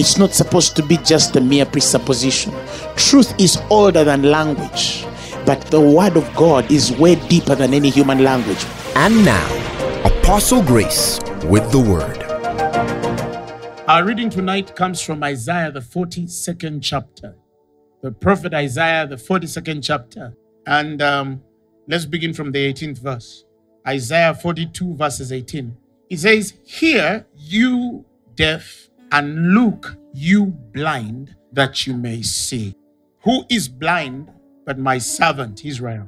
[0.00, 2.54] It's not supposed to be just a mere presupposition.
[2.96, 5.04] Truth is older than language,
[5.44, 8.64] but the word of God is way deeper than any human language.
[8.94, 9.46] And now,
[10.06, 12.16] Apostle Grace with the word.
[13.90, 17.36] Our reading tonight comes from Isaiah, the 42nd chapter.
[18.00, 20.34] The prophet Isaiah, the 42nd chapter.
[20.66, 21.42] And um,
[21.86, 23.44] let's begin from the 18th verse.
[23.86, 25.76] Isaiah 42, verses 18.
[26.08, 32.74] It says, Hear, you deaf and look, you blind, that you may see.
[33.22, 34.30] Who is blind
[34.66, 36.06] but my servant Israel?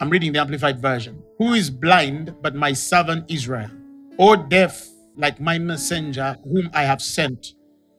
[0.00, 1.22] I'm reading the Amplified Version.
[1.38, 3.70] Who is blind but my servant Israel?
[4.18, 7.54] Or deaf like my messenger whom I have sent?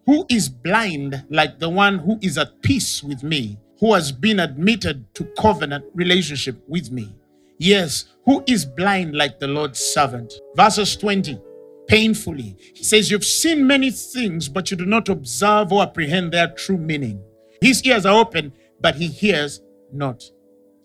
[0.05, 4.39] Who is blind like the one who is at peace with me, who has been
[4.39, 7.15] admitted to covenant relationship with me?
[7.57, 10.33] Yes, who is blind like the Lord's servant?
[10.55, 11.39] Verses 20
[11.87, 12.57] painfully.
[12.73, 16.77] He says, You've seen many things, but you do not observe or apprehend their true
[16.77, 17.23] meaning.
[17.61, 19.61] His ears are open, but he hears
[19.91, 20.23] not.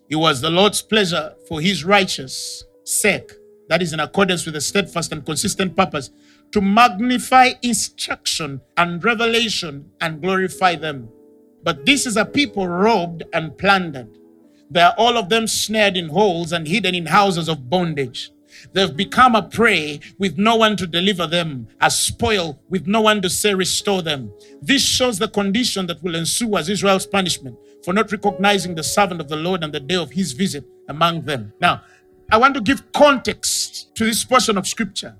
[0.09, 3.31] It was the Lord's pleasure for his righteous sake,
[3.69, 6.09] that is in accordance with the steadfast and consistent purpose,
[6.51, 11.09] to magnify instruction and revelation and glorify them.
[11.63, 14.17] But this is a people robbed and plundered.
[14.69, 18.31] They are all of them snared in holes and hidden in houses of bondage.
[18.73, 23.21] They've become a prey with no one to deliver them, a spoil with no one
[23.21, 24.31] to say, restore them.
[24.61, 29.21] This shows the condition that will ensue as Israel's punishment for not recognizing the servant
[29.21, 31.53] of the Lord and the day of his visit among them.
[31.59, 31.81] Now,
[32.31, 35.15] I want to give context to this portion of scripture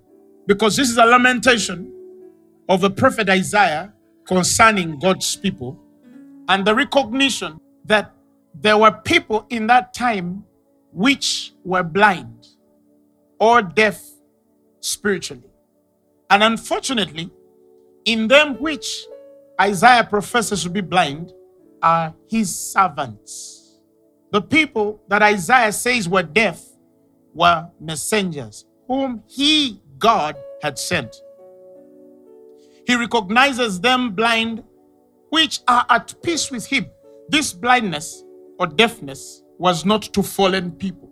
[0.47, 1.91] because this is a lamentation
[2.69, 3.93] of the prophet Isaiah
[4.25, 5.79] concerning God's people
[6.47, 8.13] and the recognition that
[8.55, 10.45] there were people in that time
[10.93, 12.47] which were blind
[13.41, 13.99] or deaf
[14.81, 15.49] spiritually.
[16.29, 17.31] And unfortunately,
[18.05, 19.05] in them which
[19.59, 21.33] Isaiah professes to be blind
[21.81, 23.79] are his servants.
[24.31, 26.63] The people that Isaiah says were deaf
[27.33, 31.15] were messengers whom he, God, had sent.
[32.85, 34.63] He recognizes them blind
[35.29, 36.85] which are at peace with him.
[37.29, 38.23] This blindness
[38.59, 41.09] or deafness was not to fallen people.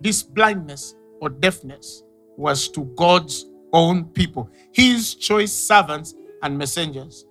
[0.00, 2.02] This blindness or deafness
[2.36, 7.26] was to God's own people, his choice servants and messengers.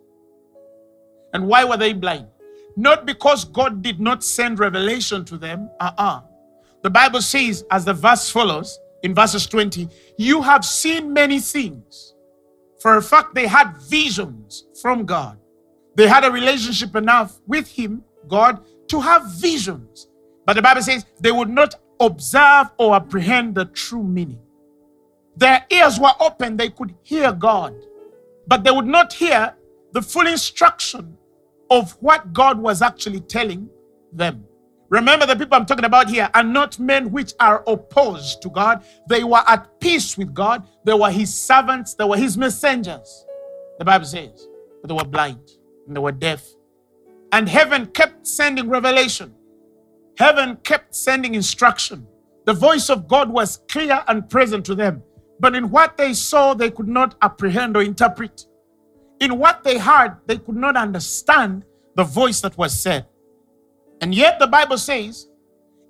[1.34, 2.28] And why were they blind?
[2.76, 5.70] Not because God did not send revelation to them.
[5.80, 6.18] Uh uh-uh.
[6.18, 6.22] uh
[6.84, 12.14] The Bible says, as the verse follows in verses 20, you have seen many things.
[12.80, 15.40] For a fact, they had visions from God.
[15.96, 20.08] They had a relationship enough with Him, God, to have visions.
[20.46, 24.40] But the Bible says they would not observe or apprehend the true meaning.
[25.36, 27.76] Their ears were open, they could hear God,
[28.48, 29.56] but they would not hear
[29.92, 31.18] the full instruction
[31.70, 33.70] of what God was actually telling
[34.12, 34.46] them.
[34.90, 38.86] Remember, the people I'm talking about here are not men which are opposed to God.
[39.10, 40.66] They were at peace with God.
[40.86, 41.94] They were his servants.
[41.94, 43.26] They were his messengers.
[43.80, 44.48] The Bible says,
[44.82, 45.52] but they were blind
[45.86, 46.46] and they were deaf.
[47.34, 49.36] And heaven kept sending revelation
[50.18, 52.08] Heaven kept sending instruction.
[52.46, 55.04] The voice of God was clear and present to them.
[55.40, 58.46] But in what they saw, they could not apprehend or interpret.
[59.20, 63.06] In what they heard, they could not understand the voice that was said.
[64.02, 65.28] And yet the Bible says,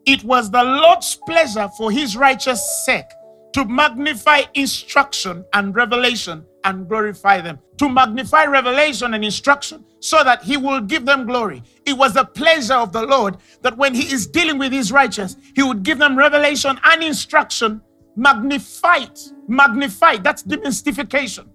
[0.06, 3.06] it was the Lord's pleasure for his righteous sake
[3.54, 7.60] to magnify instruction and revelation and glorify them.
[7.78, 11.64] To magnify revelation and instruction so that he will give them glory.
[11.86, 15.38] It was the pleasure of the Lord that when he is dealing with his righteous,
[15.56, 17.82] he would give them revelation and instruction
[18.16, 19.18] magnified.
[19.48, 20.24] Magnified.
[20.24, 21.48] That's demystification.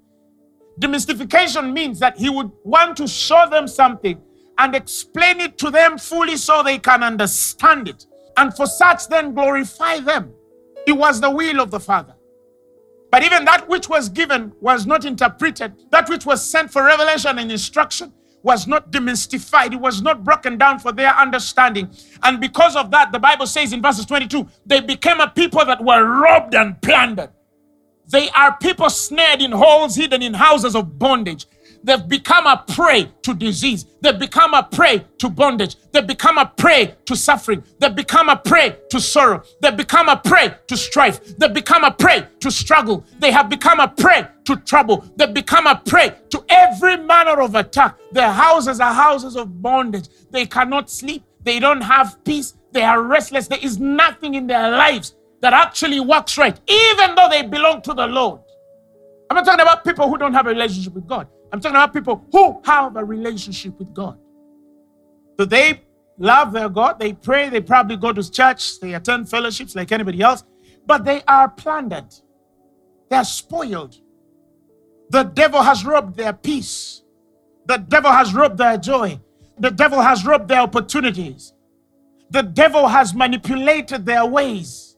[0.81, 4.21] Demystification means that he would want to show them something
[4.59, 8.07] and explain it to them fully so they can understand it.
[8.37, 10.33] And for such, then glorify them.
[10.87, 12.15] It was the will of the Father.
[13.11, 15.75] But even that which was given was not interpreted.
[15.91, 18.13] That which was sent for revelation and instruction
[18.43, 19.73] was not demystified.
[19.75, 21.91] It was not broken down for their understanding.
[22.23, 25.85] And because of that, the Bible says in verses 22, they became a people that
[25.85, 27.31] were robbed and plundered.
[28.09, 31.47] They are people snared in holes, hidden in houses of bondage.
[31.85, 33.87] They've become a prey to disease.
[34.01, 35.77] They've become a prey to bondage.
[35.93, 37.65] They've become a prey to suffering.
[37.79, 39.43] They've become a prey to sorrow.
[39.61, 41.37] They've become a prey to strife.
[41.39, 43.05] They've become a prey to struggle.
[43.19, 45.05] They have become a prey to trouble.
[45.17, 47.99] They've become a prey to every manner of attack.
[48.13, 50.09] Their houses are houses of bondage.
[50.31, 51.25] They cannot sleep.
[51.43, 52.55] They don't have peace.
[52.71, 53.49] They are restless.
[53.49, 57.95] There is nothing in their lives that actually works right, even though they belong to
[57.95, 58.41] the Lord.
[59.29, 61.27] I'm not talking about people who don't have a relationship with God.
[61.53, 64.19] I'm talking about people who have a relationship with God.
[65.39, 65.83] So they
[66.19, 70.23] love their God, they pray, they probably go to church, they attend fellowships like anybody
[70.23, 70.45] else,
[70.87, 72.15] but they are plundered.
[73.11, 73.99] They are spoiled.
[75.11, 77.03] The devil has robbed their peace.
[77.67, 79.21] The devil has robbed their joy.
[79.59, 81.53] The devil has robbed their opportunities.
[82.31, 84.97] The devil has manipulated their ways.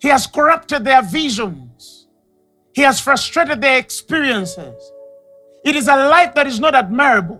[0.00, 2.08] He has corrupted their visions.
[2.74, 4.92] He has frustrated their experiences.
[5.68, 7.38] It is a life that is not admirable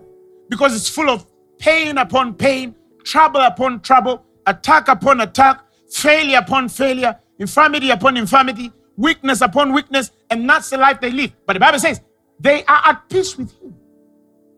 [0.49, 1.25] because it's full of
[1.57, 8.71] pain upon pain, trouble upon trouble, attack upon attack, failure upon failure, infirmity upon infirmity,
[8.97, 11.31] weakness upon weakness, and that's the life they live.
[11.47, 12.01] But the Bible says
[12.39, 13.73] they are at peace with Him.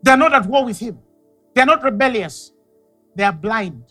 [0.04, 1.00] They're not at war with Him.
[1.56, 2.52] They're not rebellious.
[3.16, 3.86] They are blind.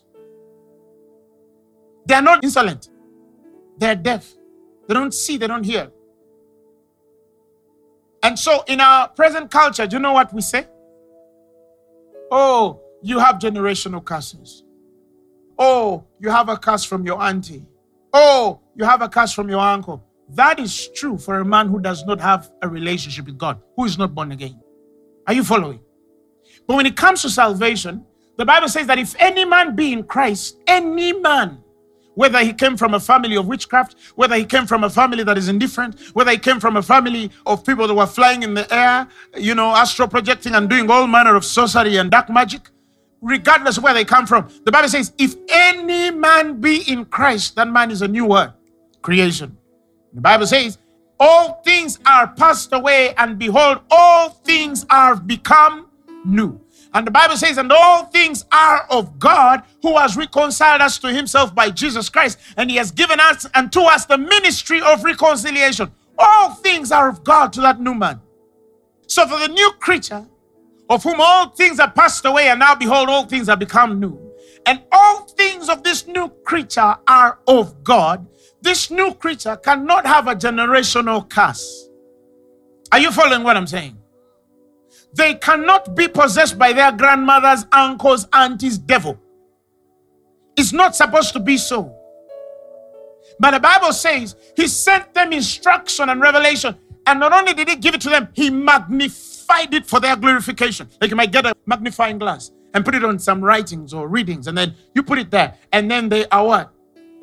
[2.05, 2.91] They are not insolent.
[3.79, 4.31] They're deaf.
[4.87, 5.91] They don't see, they don't hear.
[8.23, 10.67] And so, in our present culture, do you know what we say?
[12.31, 14.63] Oh, you have generational curses.
[15.59, 17.65] Oh, you have a curse from your auntie.
[18.13, 20.05] Oh, you have a curse from your uncle.
[20.31, 23.85] That is true for a man who does not have a relationship with God, who
[23.85, 24.61] is not born again.
[25.27, 25.81] Are you following?
[26.67, 28.05] But when it comes to salvation,
[28.37, 31.63] the Bible says that if any man be in Christ, any man,
[32.15, 35.39] whether he came from a family of witchcraft, whether he came from a family that
[35.39, 38.73] is indifferent, whether he came from a family of people that were flying in the
[38.75, 42.71] air, you know, astral projecting and doing all manner of sorcery and dark magic,
[43.21, 44.49] regardless of where they come from.
[44.65, 48.53] The Bible says, if any man be in Christ, that man is a new word,
[49.03, 49.57] creation.
[50.13, 50.79] The Bible says,
[51.19, 55.89] all things are passed away, and behold, all things are become
[56.25, 56.61] new.
[56.93, 61.13] And the Bible says, and all things are of God who has reconciled us to
[61.13, 65.05] himself by Jesus Christ, and he has given us and to us the ministry of
[65.05, 65.93] reconciliation.
[66.19, 68.21] All things are of God to that new man.
[69.07, 70.27] So for the new creature,
[70.89, 74.19] of whom all things are passed away, and now behold, all things have become new.
[74.67, 78.27] And all things of this new creature are of God.
[78.61, 81.89] This new creature cannot have a generational curse.
[82.91, 84.00] Are you following what I'm saying?
[85.15, 89.19] They cannot be possessed by their grandmothers, uncles, aunties, devil.
[90.57, 91.95] It's not supposed to be so.
[93.39, 96.77] But the Bible says he sent them instruction and revelation.
[97.07, 100.89] And not only did he give it to them, he magnified it for their glorification.
[101.01, 104.47] Like you might get a magnifying glass and put it on some writings or readings,
[104.47, 106.73] and then you put it there, and then they are what?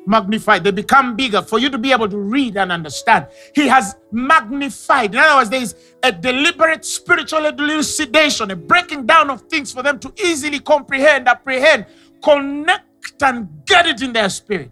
[0.06, 0.64] Magnified.
[0.64, 3.26] They become bigger for you to be able to read and understand.
[3.54, 5.14] He has magnified.
[5.14, 9.82] In other words, there is a deliberate spiritual elucidation, a breaking down of things for
[9.82, 11.86] them to easily comprehend, apprehend,
[12.22, 14.70] connect, and get it in their spirit.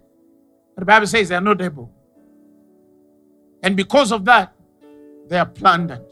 [0.74, 1.90] But the Bible says they are not able.
[3.62, 4.54] And because of that,
[5.28, 6.04] they are plundered.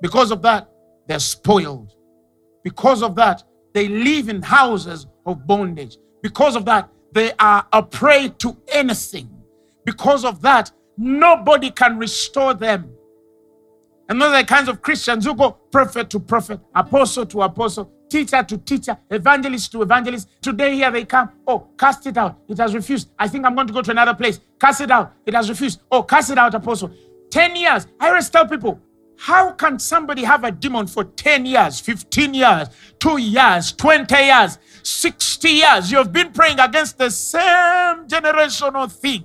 [0.00, 0.70] Because of that,
[1.06, 1.94] they're spoiled.
[2.64, 3.42] Because of that,
[3.74, 5.96] they live in houses of bondage.
[6.22, 9.28] Because of that, they are a prey to anything.
[9.84, 12.90] Because of that, nobody can restore them.
[14.08, 17.90] And those are the kinds of Christians who go prophet to prophet, apostle to apostle,
[18.10, 20.28] teacher to teacher, evangelist to evangelist.
[20.42, 21.30] Today, here they come.
[21.46, 22.38] Oh, cast it out.
[22.48, 23.10] It has refused.
[23.18, 24.40] I think I'm going to go to another place.
[24.60, 25.14] Cast it out.
[25.24, 25.80] It has refused.
[25.90, 26.90] Oh, cast it out, apostle.
[27.30, 27.86] 10 years.
[27.98, 28.78] I always tell people,
[29.22, 32.66] how can somebody have a demon for 10 years, 15 years,
[32.98, 34.58] 2 years, 20 years?
[34.82, 39.24] 60 years, you have been praying against the same generational thing.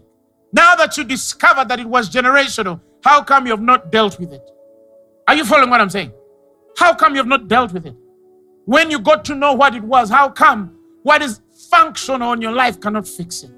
[0.53, 4.33] Now that you discover that it was generational, how come you have not dealt with
[4.33, 4.47] it?
[5.27, 6.11] Are you following what I'm saying?
[6.77, 7.95] How come you have not dealt with it?
[8.65, 12.51] When you got to know what it was, how come what is functional in your
[12.51, 13.51] life cannot fix it?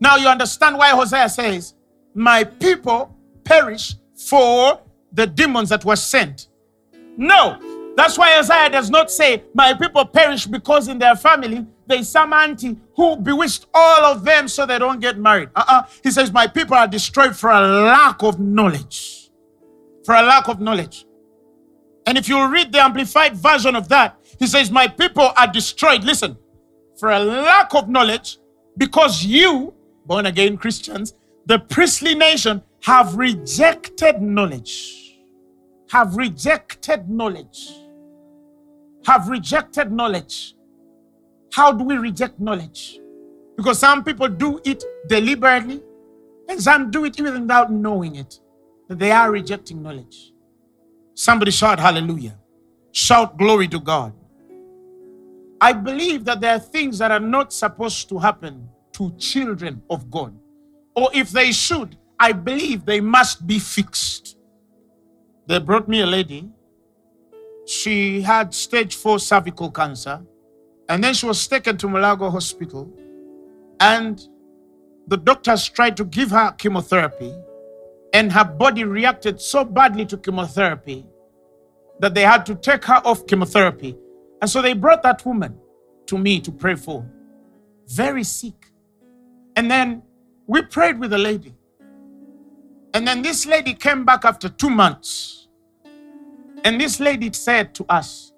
[0.00, 1.74] Now you understand why Hosea says,
[2.14, 4.80] My people perish for
[5.12, 6.48] the demons that were sent.
[7.16, 7.58] No,
[7.96, 12.32] that's why Isaiah does not say, My people perish because in their family there's some
[12.32, 15.48] auntie who bewitched all of them so they don't get married.
[15.56, 15.82] Uh-uh.
[16.02, 19.30] He says, My people are destroyed for a lack of knowledge.
[20.04, 21.06] For a lack of knowledge.
[22.06, 26.04] And if you read the amplified version of that, he says, My people are destroyed.
[26.04, 26.38] Listen,
[26.98, 28.38] for a lack of knowledge,
[28.76, 29.74] because you,
[30.06, 31.14] born again Christians,
[31.46, 34.94] the priestly nation, have rejected knowledge.
[35.90, 37.72] have rejected knowledge.
[39.06, 40.54] Have rejected knowledge.
[41.52, 43.00] How do we reject knowledge?
[43.56, 45.82] Because some people do it deliberately,
[46.48, 48.40] and some do it even without knowing it.
[48.88, 50.32] That they are rejecting knowledge.
[51.14, 52.38] Somebody shout hallelujah.
[52.92, 54.14] Shout glory to God.
[55.60, 60.10] I believe that there are things that are not supposed to happen to children of
[60.10, 60.34] God.
[60.96, 64.36] Or if they should, I believe they must be fixed.
[65.46, 66.50] They brought me a lady.
[67.66, 70.20] She had stage four cervical cancer.
[70.88, 72.90] And then she was taken to Mulago Hospital.
[73.80, 74.20] And
[75.06, 77.32] the doctors tried to give her chemotherapy.
[78.12, 81.06] And her body reacted so badly to chemotherapy
[82.00, 83.96] that they had to take her off chemotherapy.
[84.40, 85.58] And so they brought that woman
[86.06, 87.06] to me to pray for.
[87.86, 88.70] Very sick.
[89.56, 90.02] And then
[90.46, 91.54] we prayed with the lady.
[92.98, 95.46] And then this lady came back after two months.
[96.64, 98.32] And this lady said to us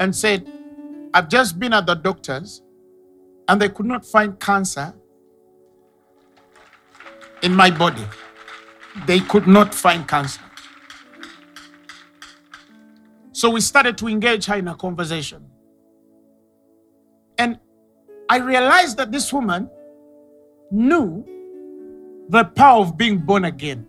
[0.00, 0.50] and said,
[1.14, 2.62] I've just been at the doctor's
[3.46, 4.92] and they could not find cancer
[7.42, 8.02] in my body.
[9.06, 10.40] They could not find cancer.
[13.30, 15.46] So we started to engage her in a conversation.
[17.38, 17.56] And
[18.28, 19.70] I realized that this woman
[20.72, 21.24] knew
[22.30, 23.86] the power of being born again.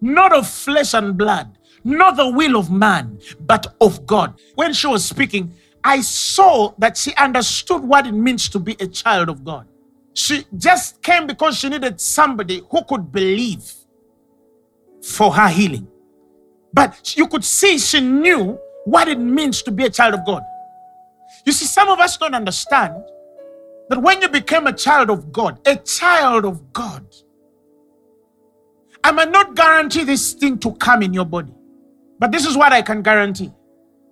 [0.00, 4.40] Not of flesh and blood, not the will of man, but of God.
[4.54, 5.52] When she was speaking,
[5.84, 9.68] I saw that she understood what it means to be a child of God.
[10.14, 13.72] She just came because she needed somebody who could believe
[15.02, 15.86] for her healing.
[16.72, 20.42] But you could see she knew what it means to be a child of God.
[21.44, 22.94] You see, some of us don't understand
[23.92, 27.04] that when you became a child of God, a child of God,
[29.04, 31.52] I may not guarantee this thing to come in your body,
[32.18, 33.52] but this is what I can guarantee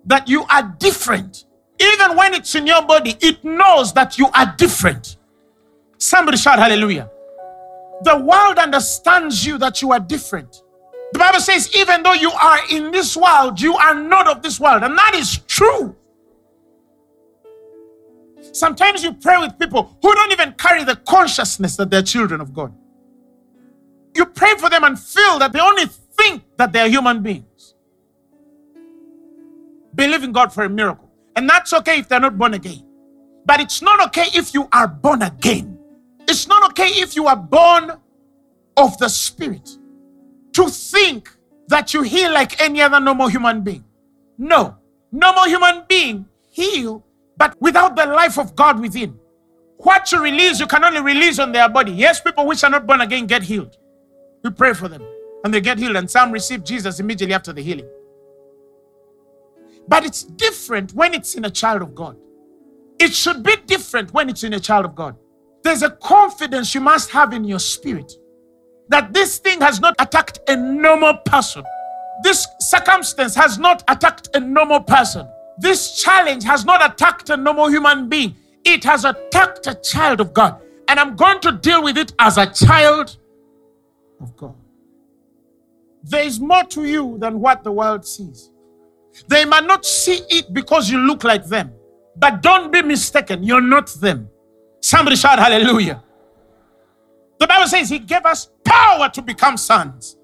[0.05, 1.45] that you are different.
[1.79, 5.17] Even when it's in your body, it knows that you are different.
[5.97, 7.09] Somebody shout hallelujah.
[8.03, 10.61] The world understands you that you are different.
[11.13, 14.59] The Bible says, even though you are in this world, you are not of this
[14.59, 14.83] world.
[14.83, 15.95] And that is true.
[18.51, 22.53] Sometimes you pray with people who don't even carry the consciousness that they're children of
[22.53, 22.73] God.
[24.15, 27.75] You pray for them and feel that they only think that they're human beings.
[29.95, 31.09] Believe in God for a miracle.
[31.35, 32.83] And that's okay if they're not born again.
[33.45, 35.79] But it's not okay if you are born again.
[36.27, 37.91] It's not okay if you are born
[38.77, 39.77] of the Spirit
[40.53, 41.29] to think
[41.67, 43.83] that you heal like any other normal human being.
[44.37, 44.77] No,
[45.11, 47.05] normal human being heal
[47.41, 49.19] but without the life of God within.
[49.77, 51.91] What you release, you can only release on their body.
[51.91, 53.79] Yes, people which are not born again get healed.
[54.43, 55.03] We pray for them
[55.43, 57.89] and they get healed, and some receive Jesus immediately after the healing.
[59.87, 62.15] But it's different when it's in a child of God.
[62.99, 65.15] It should be different when it's in a child of God.
[65.63, 68.13] There's a confidence you must have in your spirit
[68.89, 71.63] that this thing has not attacked a normal person.
[72.21, 75.27] This circumstance has not attacked a normal person.
[75.61, 80.33] This challenge has not attacked a normal human being, it has attacked a child of
[80.33, 80.59] God.
[80.87, 83.15] And I'm going to deal with it as a child
[84.19, 84.55] of God.
[86.03, 88.49] There is more to you than what the world sees.
[89.27, 91.71] They might not see it because you look like them,
[92.15, 94.29] but don't be mistaken, you're not them.
[94.79, 96.01] Somebody shout hallelujah.
[97.37, 100.17] The Bible says He gave us power to become sons.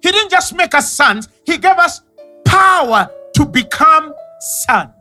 [0.00, 2.00] He didn't just make us sons, He gave us
[2.44, 4.14] power to become
[4.48, 4.92] sons.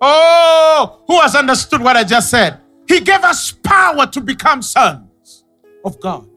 [0.00, 2.60] Oh, who has understood what I just said?
[2.88, 5.44] He gave us power to become sons
[5.84, 6.28] of God.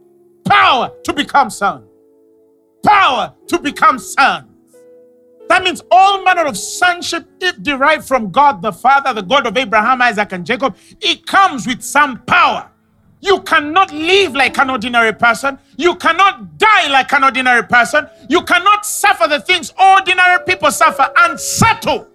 [0.46, 1.88] Power to become sons.
[2.84, 4.50] Power to become sons.
[5.48, 9.56] That means all manner of sonship, if derived from God the Father, the God of
[9.56, 12.70] Abraham, Isaac, and Jacob, it comes with some power.
[13.22, 15.58] You cannot live like an ordinary person.
[15.78, 18.08] You cannot die like an ordinary person.
[18.30, 22.10] You cannot suffer the things ordinary people suffer and settle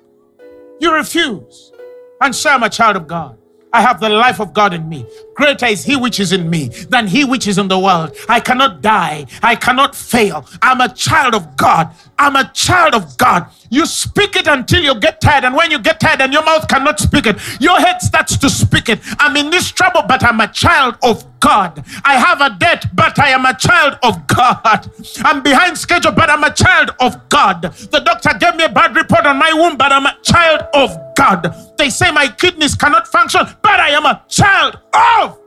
[0.81, 1.73] you refuse
[2.21, 3.39] and say, I'm a child of God.
[3.73, 5.07] I have the life of God in me.
[5.39, 8.17] Greater is He which is in me than He which is in the world.
[8.29, 9.25] I cannot die.
[9.41, 10.45] I cannot fail.
[10.61, 11.95] I'm a child of God.
[12.19, 13.47] I'm a child of God.
[13.71, 15.45] You speak it until you get tired.
[15.45, 18.51] And when you get tired and your mouth cannot speak it, your head starts to
[18.51, 18.99] speak it.
[19.21, 21.85] I'm in this trouble, but I'm a child of God.
[22.05, 24.91] I have a debt, but I am a child of God.
[25.19, 27.63] I'm behind schedule, but I'm a child of God.
[27.63, 30.91] The doctor gave me a bad report on my womb, but I'm a child of
[31.15, 31.55] God.
[31.79, 35.39] They say my kidneys cannot function, but I am a child of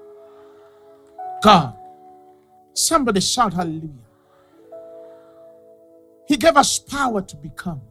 [1.43, 1.75] God.
[2.73, 3.89] Somebody shout hallelujah.
[6.27, 7.81] He gave us power to become.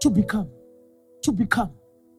[0.00, 0.48] To become.
[1.22, 1.72] To become.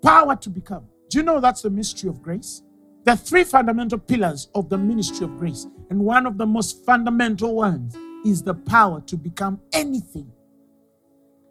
[0.04, 0.88] Power to become.
[1.10, 2.64] Do you know that's the mystery of grace?
[3.06, 5.68] There are three fundamental pillars of the ministry of grace.
[5.90, 7.96] And one of the most fundamental ones
[8.26, 10.32] is the power to become anything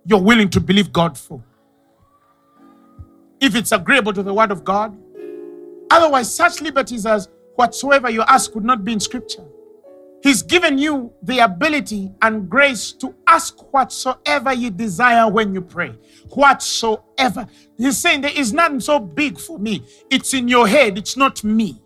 [0.07, 1.43] you're willing to believe God for.
[3.41, 4.97] If it's agreeable to the word of God,
[5.93, 9.45] otherwise, such liberties as whatsoever you ask would not be in scripture.
[10.23, 15.91] He's given you the ability and grace to ask whatsoever you desire when you pray.
[16.31, 17.47] Whatsoever.
[17.77, 19.85] He's saying there is nothing so big for me.
[20.11, 21.83] It's in your head, it's not me.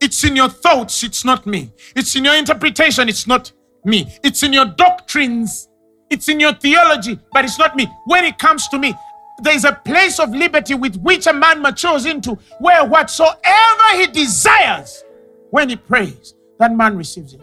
[0.00, 1.72] It's in your thoughts, it's not me.
[1.94, 3.52] It's in your interpretation, it's not
[3.84, 4.12] me.
[4.24, 5.68] It's in your doctrines,
[6.10, 7.86] it's in your theology, but it's not me.
[8.06, 8.94] When it comes to me,
[9.42, 14.06] there is a place of liberty with which a man matures into where whatsoever he
[14.06, 15.04] desires
[15.50, 17.40] when he prays, that man receives it.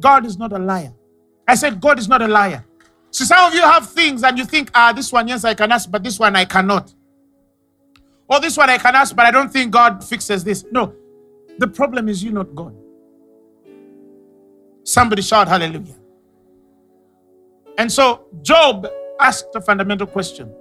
[0.00, 0.92] God is not a liar.
[1.46, 2.64] I said, God is not a liar.
[3.10, 5.70] So some of you have things and you think, ah, this one, yes, I can
[5.70, 6.92] ask, but this one I cannot.
[8.28, 10.64] Or this one I can ask, but I don't think God fixes this.
[10.72, 10.94] No,
[11.58, 12.74] the problem is you, not God.
[14.84, 15.94] Somebody shout hallelujah.
[17.78, 18.86] And so Job
[19.20, 20.52] asked a fundamental question.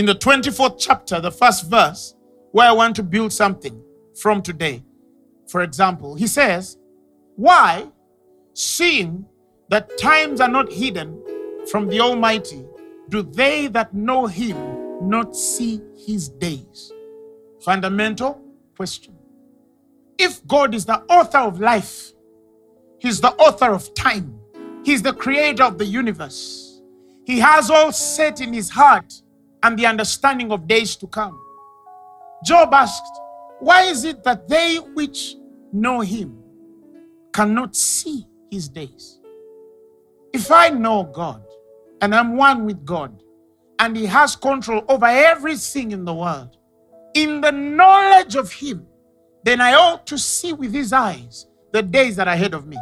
[0.00, 2.14] In the 24th chapter, the first verse,
[2.52, 3.84] where I want to build something
[4.16, 4.82] from today,
[5.46, 6.78] for example, he says,
[7.36, 7.86] why,
[8.54, 9.26] seeing
[9.68, 11.22] that times are not hidden
[11.70, 12.64] from the Almighty,
[13.10, 14.56] do they that know Him
[15.06, 16.90] not see His days?
[17.60, 18.40] Fundamental
[18.74, 19.14] question.
[20.16, 22.12] If God is the author of life,
[23.00, 24.40] He's the author of time,
[24.82, 26.80] He's the creator of the universe,
[27.26, 29.20] He has all set in His heart
[29.62, 31.38] and the understanding of days to come.
[32.44, 33.20] Job asked,
[33.58, 35.36] Why is it that they which
[35.72, 36.40] know Him
[37.32, 39.20] cannot see his days.
[40.32, 41.42] If I know God
[42.00, 43.22] and I'm one with God
[43.78, 46.56] and he has control over everything in the world,
[47.14, 48.86] in the knowledge of him,
[49.42, 52.76] then I ought to see with his eyes the days that are ahead of me.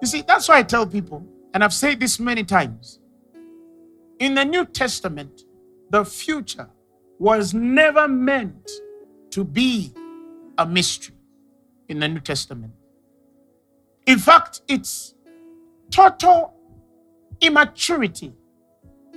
[0.00, 2.98] You see, that's why I tell people, and I've said this many times.
[4.18, 5.44] In the New Testament,
[5.90, 6.68] the future
[7.18, 8.70] was never meant
[9.30, 9.92] to be
[10.56, 11.16] a mystery
[11.88, 12.72] in the New Testament.
[14.06, 15.14] In fact, it's
[15.90, 16.54] total
[17.40, 18.32] immaturity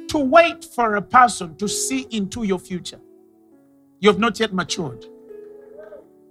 [0.08, 3.00] to wait for a person to see into your future.
[4.00, 5.06] You have not yet matured.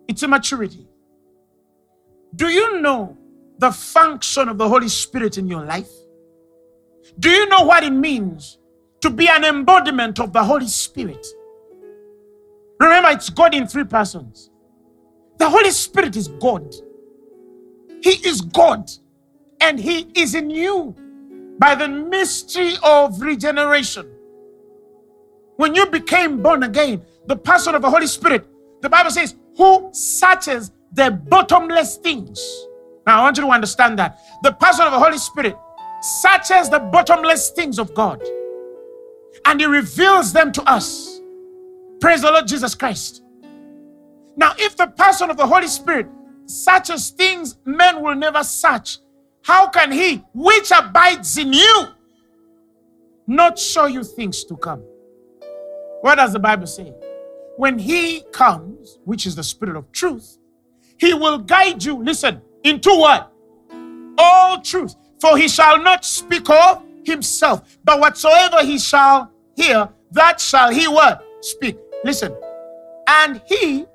[0.08, 0.86] It's immaturity.
[2.34, 3.16] Do you know
[3.58, 5.90] the function of the Holy Spirit in your life?
[7.18, 8.58] Do you know what it means
[9.02, 11.26] to be an embodiment of the Holy Spirit?
[12.80, 14.50] Remember, it's God in three persons.
[15.38, 16.74] The Holy Spirit is God.
[18.02, 18.90] He is God
[19.60, 20.96] and He is in you
[21.58, 24.10] by the mystery of regeneration.
[25.56, 28.46] When you became born again, the person of the Holy Spirit,
[28.80, 32.40] the Bible says, who searches the bottomless things.
[33.06, 34.18] Now, I want you to understand that.
[34.42, 35.56] The person of the Holy Spirit
[36.00, 38.20] searches the bottomless things of God
[39.46, 41.20] and He reveals them to us.
[42.00, 43.22] Praise the Lord Jesus Christ.
[44.36, 46.06] Now, if the person of the Holy Spirit
[46.46, 48.98] such as things men will never search.
[49.42, 51.86] How can he, which abides in you,
[53.26, 54.82] not show you things to come?
[56.00, 56.92] What does the Bible say?
[57.56, 60.38] When he comes, which is the Spirit of truth,
[60.98, 63.32] he will guide you, listen, into what?
[64.18, 64.94] All truth.
[65.20, 70.88] For he shall not speak of himself, but whatsoever he shall hear, that shall he
[70.88, 71.24] what?
[71.40, 71.78] Speak.
[72.04, 72.34] Listen.
[73.08, 73.86] And he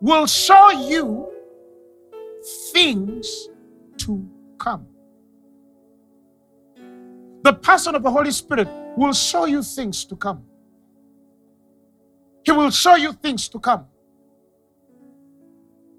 [0.00, 1.30] will show you
[2.72, 3.48] things
[3.98, 4.86] to come.
[7.42, 10.44] The person of the Holy Spirit will show you things to come.
[12.44, 13.86] He will show you things to come.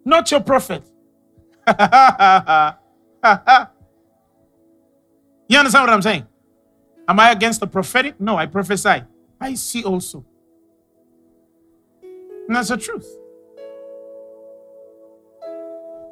[0.03, 0.83] Not your prophet.
[1.67, 1.73] you
[5.57, 6.25] understand what I'm saying?
[7.11, 8.21] Am I against the prophetic?
[8.21, 9.03] No, I prophesy.
[9.41, 10.23] I see also.
[12.01, 13.05] And that's the truth.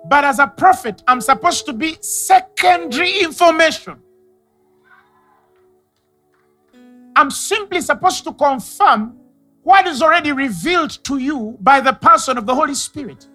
[0.10, 4.02] But as a prophet, I'm supposed to be secondary information.
[7.16, 9.18] I'm simply supposed to confirm
[9.64, 13.26] what is already revealed to you by the person of the Holy Spirit.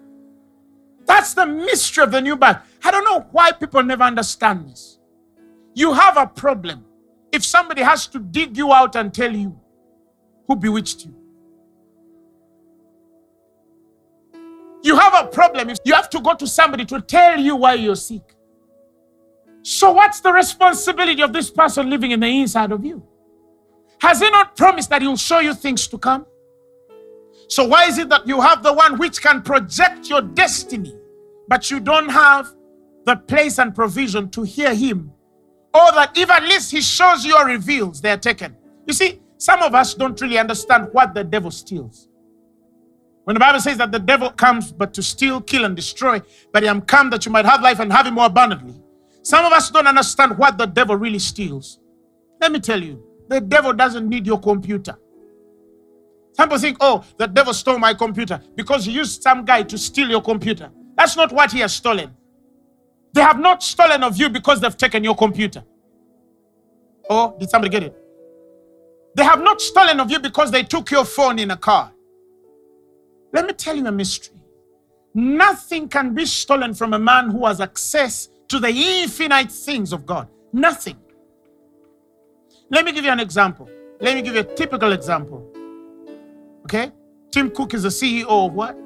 [1.07, 2.57] That's the mystery of the new birth.
[2.83, 4.99] I don't know why people never understand this.
[5.73, 6.85] You have a problem
[7.35, 9.59] if somebody has to dig you out and tell you
[10.47, 11.13] who bewitched you.
[14.83, 17.73] You have a problem if you have to go to somebody to tell you why
[17.73, 18.35] you're sick.
[19.63, 23.03] So, what's the responsibility of this person living in the inside of you?
[23.99, 26.25] Has he not promised that he'll show you things to come?
[27.49, 30.95] So, why is it that you have the one which can project your destiny,
[31.47, 32.53] but you don't have
[33.05, 35.11] the place and provision to hear him?
[35.75, 38.55] Or that if at least he shows you or reveals, they are taken.
[38.87, 42.07] You see, some of us don't really understand what the devil steals.
[43.25, 46.21] When the Bible says that the devil comes but to steal, kill, and destroy,
[46.53, 48.75] but he am come that you might have life and have it more abundantly.
[49.23, 51.79] Some of us don't understand what the devil really steals.
[52.39, 54.95] Let me tell you, the devil doesn't need your computer.
[56.33, 59.77] Some people think, oh, the devil stole my computer because he used some guy to
[59.77, 60.69] steal your computer.
[60.95, 62.13] That's not what he has stolen.
[63.15, 65.63] They have not stolen of you because they've taken your computer.
[67.09, 67.95] Oh, did somebody get it?
[69.15, 71.93] They have not stolen of you because they took your phone in a car.
[73.31, 74.41] Let me tell you a mystery.
[75.13, 80.05] Nothing can be stolen from a man who has access to the infinite things of
[80.05, 80.27] God.
[80.51, 80.97] Nothing.
[82.69, 83.69] Let me give you an example.
[84.01, 85.49] Let me give you a typical example.
[86.65, 86.91] Okay?
[87.31, 88.77] Tim Cook is the CEO of what?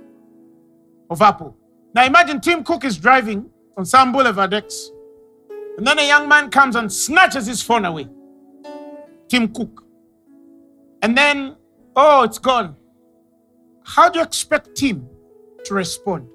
[1.09, 1.57] Of Apple.
[1.95, 6.75] Now imagine Tim Cook is driving on some Boulevard and then a young man comes
[6.75, 8.09] and snatches his phone away.
[9.29, 9.85] Tim Cook.
[11.01, 11.55] And then,
[11.95, 12.75] oh, it's gone.
[13.85, 15.07] How do you expect Tim
[15.63, 16.27] to respond?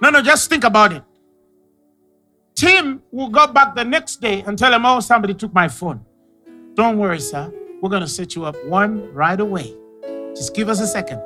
[0.00, 1.02] No, no, just think about it.
[2.54, 6.00] Tim will go back the next day and tell him, oh, somebody took my phone.
[6.74, 7.52] Don't worry, sir.
[7.82, 9.74] We're going to set you up one right away.
[10.36, 11.20] Just give us a second.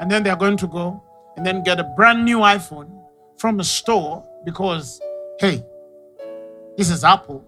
[0.00, 1.02] And then they're going to go
[1.36, 3.00] and then get a brand new iPhone
[3.36, 5.00] from a store because,
[5.40, 5.64] hey,
[6.76, 7.44] this is Apple,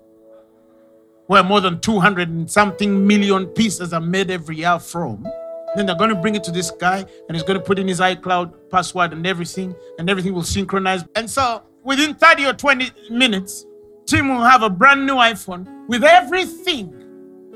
[1.26, 5.26] where more than 200 and something million pieces are made every year from.
[5.74, 7.86] Then they're going to bring it to this guy and he's going to put in
[7.86, 11.04] his iCloud password and everything, and everything will synchronize.
[11.14, 13.66] And so within 30 or 20 minutes,
[14.06, 16.94] Tim will have a brand new iPhone with everything,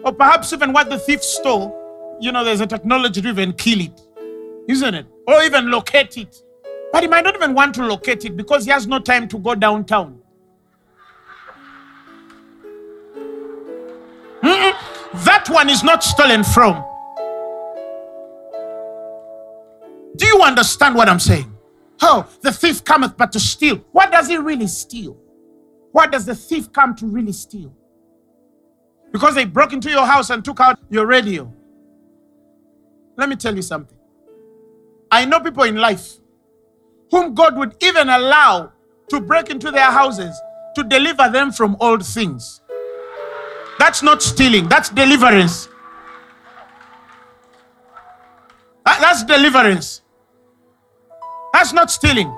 [0.04, 1.76] or perhaps even what the thief stole.
[2.20, 4.00] You know, there's a technology to even kill it,
[4.68, 5.06] isn't it?
[5.26, 6.42] Or even locate it.
[6.92, 9.38] But he might not even want to locate it because he has no time to
[9.38, 10.20] go downtown.
[14.42, 15.24] Mm-mm.
[15.24, 16.84] That one is not stolen from.
[20.16, 21.56] Do you understand what I'm saying?
[22.02, 23.76] Oh, the thief cometh but to steal.
[23.92, 25.16] What does he really steal?
[25.92, 27.74] What does the thief come to really steal?
[29.12, 31.52] Because they broke into your house and took out your radio.
[33.16, 33.98] Let me tell you something.
[35.10, 36.19] I know people in life
[37.10, 38.72] whom God would even allow
[39.08, 40.38] to break into their houses
[40.76, 42.60] to deliver them from old things.
[43.78, 45.68] That's not stealing, that's deliverance.
[48.84, 50.02] That's deliverance.
[51.52, 52.32] That's not stealing.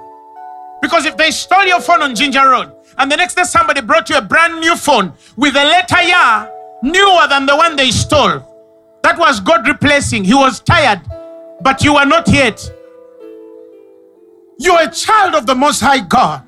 [0.80, 4.08] Because if they stole your phone on Jinja Road and the next day somebody brought
[4.08, 6.48] you a brand new phone with a letter yeah
[6.82, 8.40] newer than the one they stole,
[9.02, 10.24] that was God replacing.
[10.24, 11.00] He was tired,
[11.60, 12.71] but you were not yet.
[14.62, 16.44] You're a child of the Most High God.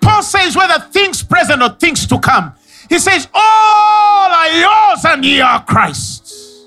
[0.00, 2.54] Paul says, whether things present or things to come,
[2.88, 6.66] he says, All are yours and ye are Christ's.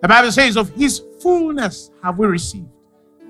[0.00, 2.68] The Bible says, Of his fullness have we received.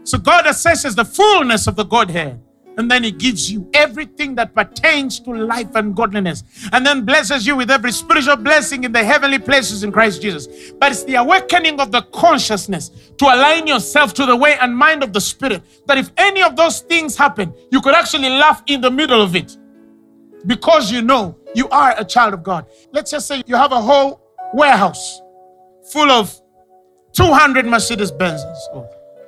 [0.04, 2.40] So God assesses the fullness of the Godhead.
[2.76, 6.42] And then he gives you everything that pertains to life and godliness.
[6.72, 10.72] And then blesses you with every spiritual blessing in the heavenly places in Christ Jesus.
[10.72, 15.02] But it's the awakening of the consciousness to align yourself to the way and mind
[15.02, 15.62] of the Spirit.
[15.86, 19.36] That if any of those things happen, you could actually laugh in the middle of
[19.36, 19.56] it.
[20.46, 22.66] Because you know you are a child of God.
[22.92, 24.20] Let's just say you have a whole
[24.54, 25.20] warehouse
[25.92, 26.34] full of
[27.12, 28.56] 200 Mercedes Benzes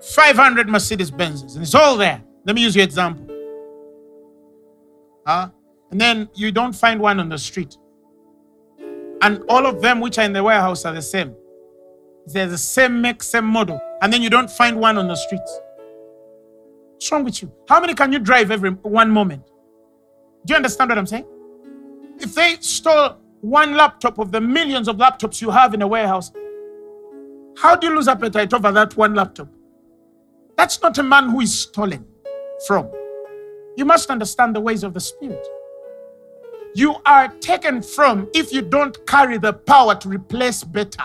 [0.04, 2.22] 500 Mercedes Benzes, and it's all there.
[2.44, 3.33] Let me use your example.
[5.26, 5.48] Huh?
[5.90, 7.76] And then you don't find one on the street.
[9.22, 11.34] And all of them which are in the warehouse are the same.
[12.26, 13.80] They're the same make, same model.
[14.02, 15.40] And then you don't find one on the street.
[16.92, 17.52] What's wrong with you?
[17.68, 19.46] How many can you drive every one moment?
[20.46, 21.26] Do you understand what I'm saying?
[22.18, 26.32] If they stole one laptop of the millions of laptops you have in a warehouse,
[27.58, 29.48] how do you lose appetite over that one laptop?
[30.56, 32.06] That's not a man who is stolen
[32.66, 32.90] from.
[33.76, 35.46] You must understand the ways of the Spirit.
[36.74, 41.04] You are taken from if you don't carry the power to replace better.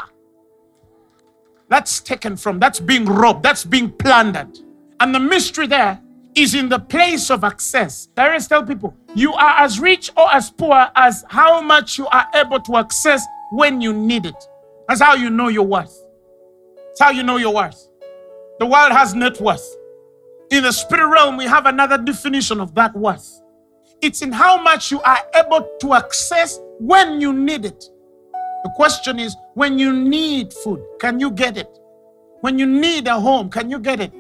[1.68, 4.58] That's taken from, that's being robbed, that's being plundered.
[5.00, 6.02] And the mystery there
[6.36, 8.10] is in the place of access.
[8.18, 12.08] I always tell people, you are as rich or as poor as how much you
[12.08, 14.48] are able to access when you need it.
[14.88, 15.96] That's how you know your worth.
[16.88, 17.88] That's how you know your worth.
[18.60, 19.76] The world has net worth.
[20.52, 23.42] In the spirit realm, we have another definition of that worth.
[24.02, 27.84] It's in how much you are able to access when you need it.
[28.64, 31.70] The question is when you need food, can you get it?
[32.42, 34.12] When you need a home, can you get it?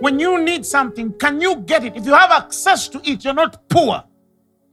[0.00, 1.96] When you need something, can you get it?
[1.96, 4.04] If you have access to it, you're not poor.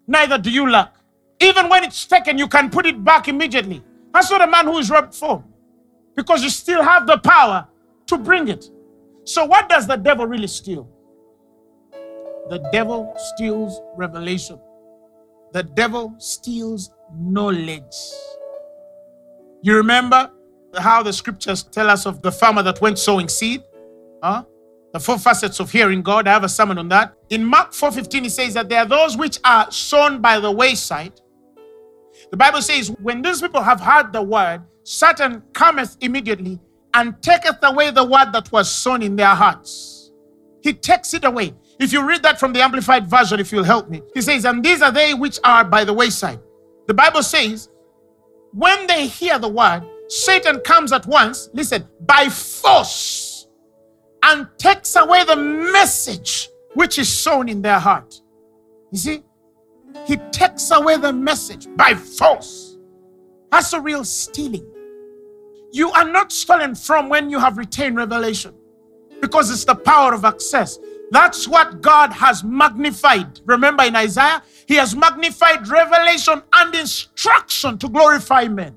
[0.08, 0.96] Neither do you lack.
[1.40, 3.84] Even when it's taken, you can put it back immediately.
[4.14, 5.44] That's what a man who is robbed for.
[6.16, 7.68] Because you still have the power
[8.08, 8.70] to bring it.
[9.26, 10.90] So, what does the devil really steal?
[12.50, 14.60] The devil steals revelation.
[15.54, 17.96] The devil steals knowledge.
[19.62, 20.30] You remember
[20.78, 23.64] how the scriptures tell us of the farmer that went sowing seed?
[24.22, 24.44] Huh?
[24.92, 26.28] The four facets of hearing God.
[26.28, 27.14] I have a sermon on that.
[27.30, 31.14] In Mark 4:15, it says that there are those which are sown by the wayside.
[32.30, 36.60] The Bible says, when these people have heard the word, Satan cometh immediately
[36.94, 40.12] and taketh away the word that was sown in their hearts.
[40.62, 41.54] He takes it away.
[41.80, 44.64] If you read that from the Amplified Version, if you'll help me, he says, And
[44.64, 46.40] these are they which are by the wayside.
[46.88, 47.70] The Bible says,
[48.54, 53.48] when they hear the word, Satan comes at once, listen, by force
[54.24, 58.22] and takes away the message which is sown in their heart.
[58.92, 59.24] You see,
[60.06, 62.78] he takes away the message by force.
[63.52, 64.66] That's a real stealing.
[65.74, 68.54] You are not stolen from when you have retained revelation
[69.20, 70.78] because it's the power of access.
[71.10, 73.40] That's what God has magnified.
[73.46, 78.76] Remember in Isaiah, He has magnified revelation and instruction to glorify men.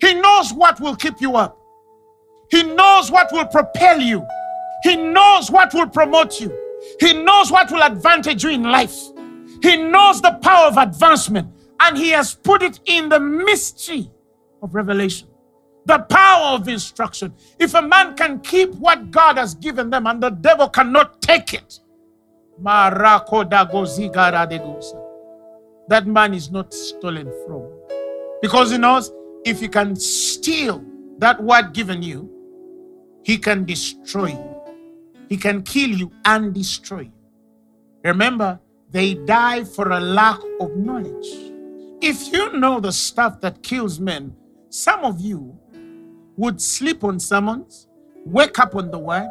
[0.00, 1.56] He knows what will keep you up,
[2.50, 4.26] He knows what will propel you,
[4.82, 6.52] He knows what will promote you,
[6.98, 8.96] He knows what will advantage you in life.
[9.62, 14.10] He knows the power of advancement, and He has put it in the mystery
[14.60, 15.27] of revelation
[15.88, 17.34] the power of instruction.
[17.58, 21.54] If a man can keep what God has given them and the devil cannot take
[21.54, 21.80] it,
[25.88, 27.62] that man is not stolen from.
[28.42, 29.10] Because he knows
[29.46, 30.84] if he can steal
[31.18, 32.30] that word given you,
[33.24, 34.60] he can destroy you.
[35.30, 37.12] He can kill you and destroy you.
[38.04, 41.26] Remember, they die for a lack of knowledge.
[42.02, 44.34] If you know the stuff that kills men,
[44.70, 45.58] some of you
[46.38, 47.88] would sleep on sermons,
[48.24, 49.28] wake up on the word,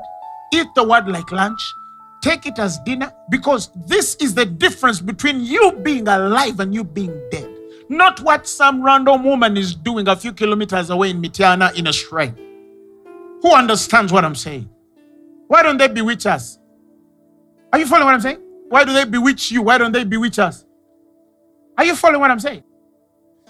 [0.53, 1.59] eat the word like lunch,
[2.21, 6.83] take it as dinner, because this is the difference between you being alive and you
[6.83, 7.49] being dead.
[7.89, 11.93] Not what some random woman is doing a few kilometers away in Mityana in a
[11.93, 12.37] shrine.
[13.41, 14.69] Who understands what I'm saying?
[15.47, 16.59] Why don't they bewitch us?
[17.71, 18.41] Are you following what I'm saying?
[18.67, 19.61] Why do they bewitch you?
[19.61, 20.65] Why don't they bewitch us?
[21.77, 22.63] Are you following what I'm saying?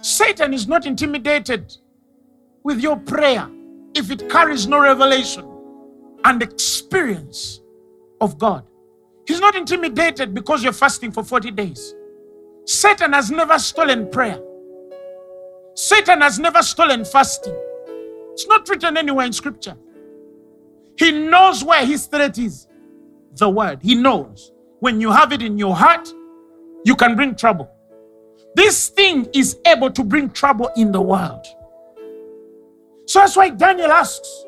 [0.01, 1.75] Satan is not intimidated
[2.67, 3.49] with your prayer
[3.95, 5.49] if it carries no revelation
[6.25, 7.61] and experience
[8.19, 8.65] of God.
[9.25, 11.95] He's not intimidated because you're fasting for 40 days.
[12.65, 14.41] Satan has never stolen prayer.
[15.75, 17.55] Satan has never stolen fasting.
[18.33, 19.77] It's not written anywhere in scripture.
[20.97, 22.67] He knows where his threat is.
[23.35, 23.79] The word.
[23.81, 24.51] He knows.
[24.81, 26.13] When you have it in your heart,
[26.83, 27.71] you can bring trouble.
[28.55, 31.47] This thing is able to bring trouble in the world.
[33.07, 34.45] So that's why Daniel asks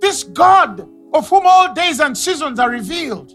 [0.00, 3.32] this God of whom all days and seasons are revealed.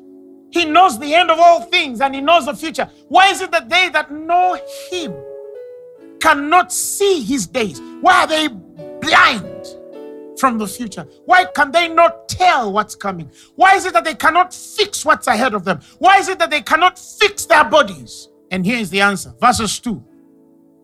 [0.51, 2.87] He knows the end of all things and he knows the future.
[3.09, 4.59] Why is it that they that know
[4.91, 5.15] him
[6.21, 7.81] cannot see his days?
[8.01, 9.67] Why are they blind
[10.37, 11.07] from the future?
[11.25, 13.31] Why can they not tell what's coming?
[13.55, 15.79] Why is it that they cannot fix what's ahead of them?
[15.97, 18.29] Why is it that they cannot fix their bodies?
[18.51, 19.33] And here is the answer.
[19.41, 20.03] Verses 2.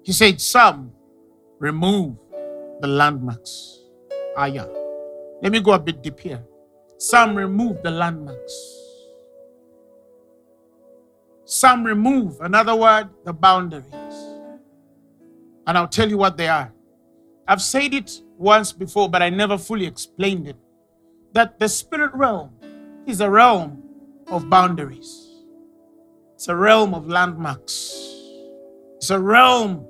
[0.01, 0.91] He said, Some
[1.59, 2.17] remove
[2.81, 3.79] the landmarks.
[4.37, 4.65] Ah, yeah.
[5.41, 6.43] Let me go a bit deep here.
[6.97, 8.53] Some remove the landmarks.
[11.45, 13.85] Some remove, another word, the boundaries.
[15.65, 16.71] And I'll tell you what they are.
[17.47, 20.57] I've said it once before, but I never fully explained it.
[21.33, 22.51] That the spirit realm
[23.07, 23.81] is a realm
[24.27, 25.27] of boundaries,
[26.35, 27.97] it's a realm of landmarks,
[28.97, 29.87] it's a realm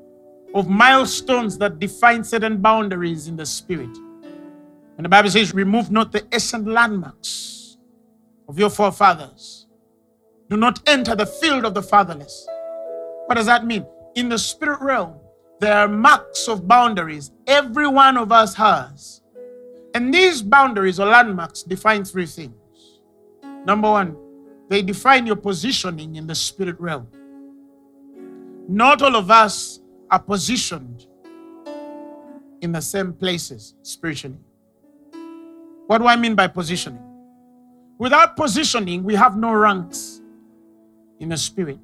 [0.54, 3.96] of milestones that define certain boundaries in the spirit.
[4.98, 7.78] And the Bible says, Remove not the ancient landmarks
[8.48, 9.68] of your forefathers.
[10.50, 12.48] Do not enter the field of the fatherless.
[13.28, 13.86] What does that mean?
[14.16, 15.16] In the spirit realm,
[15.60, 19.22] there are marks of boundaries every one of us has.
[19.94, 22.54] And these boundaries or landmarks define three things.
[23.66, 24.18] Number one,
[24.70, 27.08] they define your positioning in the spirit realm.
[28.68, 29.79] Not all of us
[30.12, 31.06] are positioned
[32.62, 34.40] in the same places spiritually.
[35.88, 37.04] What do I mean by positioning?
[37.98, 40.22] Without positioning, we have no ranks
[41.20, 41.80] in the spirit.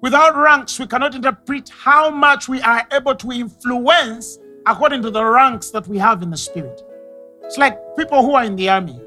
[0.00, 5.24] Without ranks, we cannot interpret how much we are able to influence according to the
[5.24, 6.82] ranks that we have in the spirit.
[7.42, 9.00] It's like people who are in the army.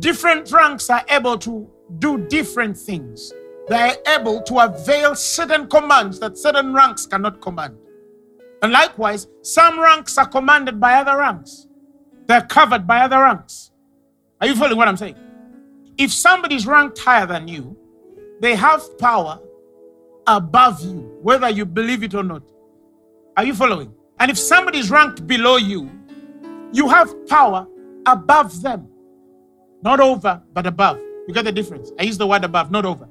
[0.00, 3.32] Different ranks are able to do different things.
[3.70, 7.76] They are able to avail certain commands that certain ranks cannot command.
[8.62, 11.68] And likewise, some ranks are commanded by other ranks.
[12.26, 13.70] They're covered by other ranks.
[14.40, 15.14] Are you following what I'm saying?
[15.98, 17.76] If somebody's ranked higher than you,
[18.40, 19.38] they have power
[20.26, 22.42] above you, whether you believe it or not.
[23.36, 23.94] Are you following?
[24.18, 25.88] And if somebody is ranked below you,
[26.72, 27.68] you have power
[28.04, 28.88] above them.
[29.82, 30.98] Not over, but above.
[31.28, 31.92] You get the difference?
[32.00, 33.08] I use the word above, not over.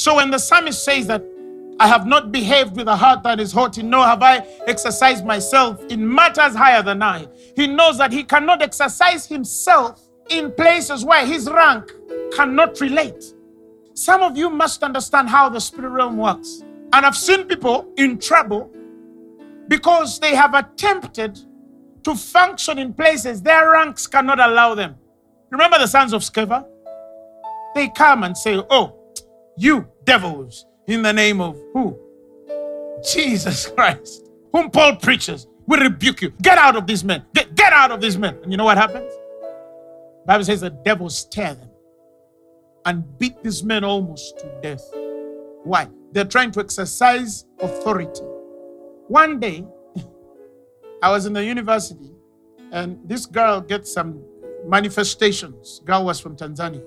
[0.00, 1.22] So when the psalmist says that
[1.78, 5.78] I have not behaved with a heart that is haughty, nor have I exercised myself
[5.90, 11.26] in matters higher than I, he knows that he cannot exercise himself in places where
[11.26, 11.92] his rank
[12.32, 13.22] cannot relate.
[13.92, 16.62] Some of you must understand how the spirit realm works.
[16.94, 18.70] And I've seen people in trouble
[19.68, 21.38] because they have attempted
[22.04, 24.96] to function in places their ranks cannot allow them.
[25.50, 26.66] Remember the sons of Sceva?
[27.74, 28.96] They come and say, Oh,
[29.60, 31.98] you devils, in the name of who?
[33.12, 36.30] Jesus Christ, whom Paul preaches, we rebuke you.
[36.42, 37.24] Get out of these men.
[37.34, 38.38] Get, get out of these men.
[38.42, 39.12] And you know what happens?
[39.12, 41.68] The Bible says the devils stare them
[42.86, 44.82] and beat these men almost to death.
[45.64, 45.88] Why?
[46.12, 48.22] They're trying to exercise authority.
[49.08, 49.66] One day,
[51.02, 52.12] I was in the university
[52.72, 54.22] and this girl gets some
[54.66, 55.82] manifestations.
[55.84, 56.82] Girl was from Tanzania.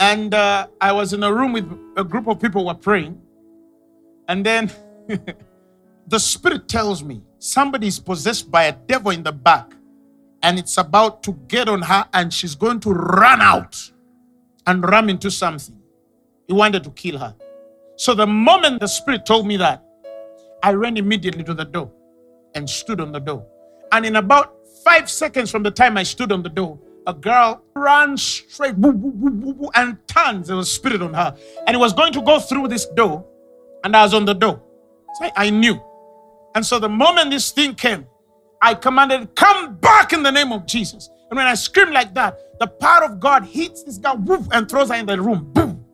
[0.00, 3.20] And uh, I was in a room with a group of people who were praying.
[4.28, 4.70] And then
[6.06, 9.72] the spirit tells me somebody is possessed by a devil in the back
[10.42, 13.90] and it's about to get on her and she's going to run out
[14.66, 15.76] and ram into something.
[16.46, 17.34] He wanted to kill her.
[17.96, 19.82] So the moment the spirit told me that,
[20.62, 21.90] I ran immediately to the door
[22.54, 23.46] and stood on the door.
[23.92, 27.62] And in about five seconds from the time I stood on the door, a girl
[27.74, 30.44] ran straight and turned.
[30.44, 31.36] There was spirit on her.
[31.66, 33.24] And it was going to go through this door.
[33.84, 34.60] And I was on the door.
[35.14, 35.80] So I knew.
[36.54, 38.06] And so the moment this thing came,
[38.60, 41.08] I commanded, Come back in the name of Jesus.
[41.30, 44.88] And when I screamed like that, the power of God hits this girl and throws
[44.88, 45.52] her in the room.
[45.52, 45.84] Boom.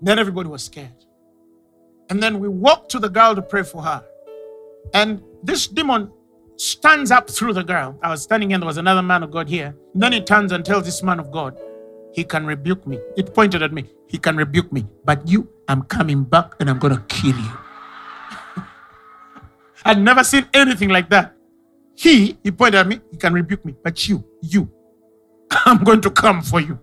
[0.00, 0.92] Then everybody was scared.
[2.10, 4.04] And then we walked to the girl to pray for her.
[4.92, 6.12] And this demon
[6.64, 7.98] stands up through the girl.
[8.02, 9.76] I was standing and there was another man of God here.
[9.92, 11.58] And then he turns and tells this man of God,
[12.12, 12.98] he can rebuke me.
[13.16, 13.84] It pointed at me.
[14.08, 14.86] He can rebuke me.
[15.04, 17.52] But you, I'm coming back and I'm going to kill you.
[19.84, 21.36] I'd never seen anything like that.
[21.96, 23.74] He, he pointed at me, he can rebuke me.
[23.82, 24.70] But you, you,
[25.50, 26.78] I'm going to come for you.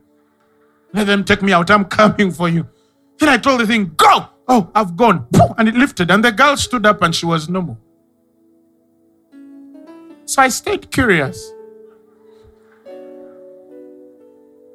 [0.93, 1.71] Let them take me out.
[1.71, 2.67] I'm coming for you.
[3.17, 4.27] Then I told the thing, go.
[4.47, 5.27] Oh, I've gone.
[5.57, 6.11] And it lifted.
[6.11, 7.77] And the girl stood up and she was normal.
[10.25, 11.53] So I stayed curious.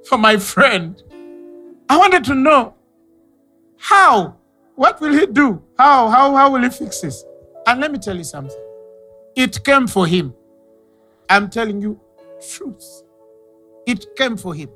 [0.08, 1.02] For my friend,
[1.88, 2.74] I wanted to know
[3.78, 4.36] how,
[4.74, 5.62] what will he do?
[5.78, 7.24] How, how, how will he fix this?
[7.66, 8.60] And let me tell you something.
[9.34, 10.34] It came for him.
[11.28, 12.00] I'm telling you
[12.52, 13.02] truth.
[13.86, 14.70] It came for him.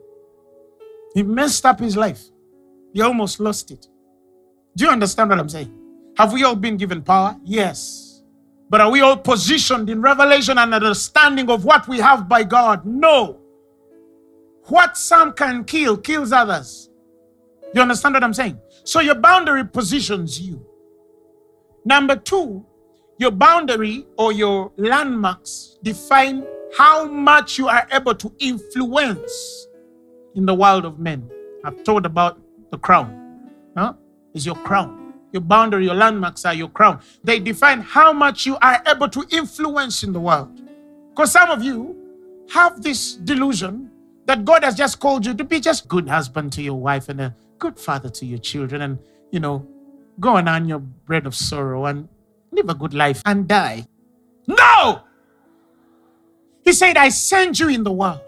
[1.15, 2.23] He messed up his life.
[2.93, 3.87] He almost lost it.
[4.77, 5.73] Do you understand what I'm saying?
[6.17, 7.37] Have we all been given power?
[7.45, 8.10] Yes.
[8.71, 12.87] But are we all positioned in revelation and understanding of what we have by God?
[12.87, 13.41] No.
[14.67, 16.89] What some can kill kills others.
[17.75, 18.61] You understand what I'm saying?
[18.85, 20.65] So your boundary positions you.
[21.85, 22.65] Number two,
[23.19, 26.47] your boundary or your landmarks define
[26.79, 29.67] how much you are able to influence
[30.37, 31.29] in the world of men.
[31.65, 33.51] I've told about the crown.
[33.77, 33.95] Huh?
[34.33, 35.00] Is your crown.
[35.33, 37.01] Your boundary, your landmarks are your crown.
[37.23, 40.61] They define how much you are able to influence in the world.
[41.11, 41.97] Because some of you
[42.53, 43.91] have this delusion
[44.27, 47.21] that God has just called you to be just good husband to your wife and
[47.21, 48.99] a good father to your children and,
[49.31, 49.67] you know,
[50.19, 52.09] go and earn your bread of sorrow and
[52.51, 53.87] live a good life and die.
[54.47, 55.03] No!
[56.65, 58.21] He said, I send you in the world.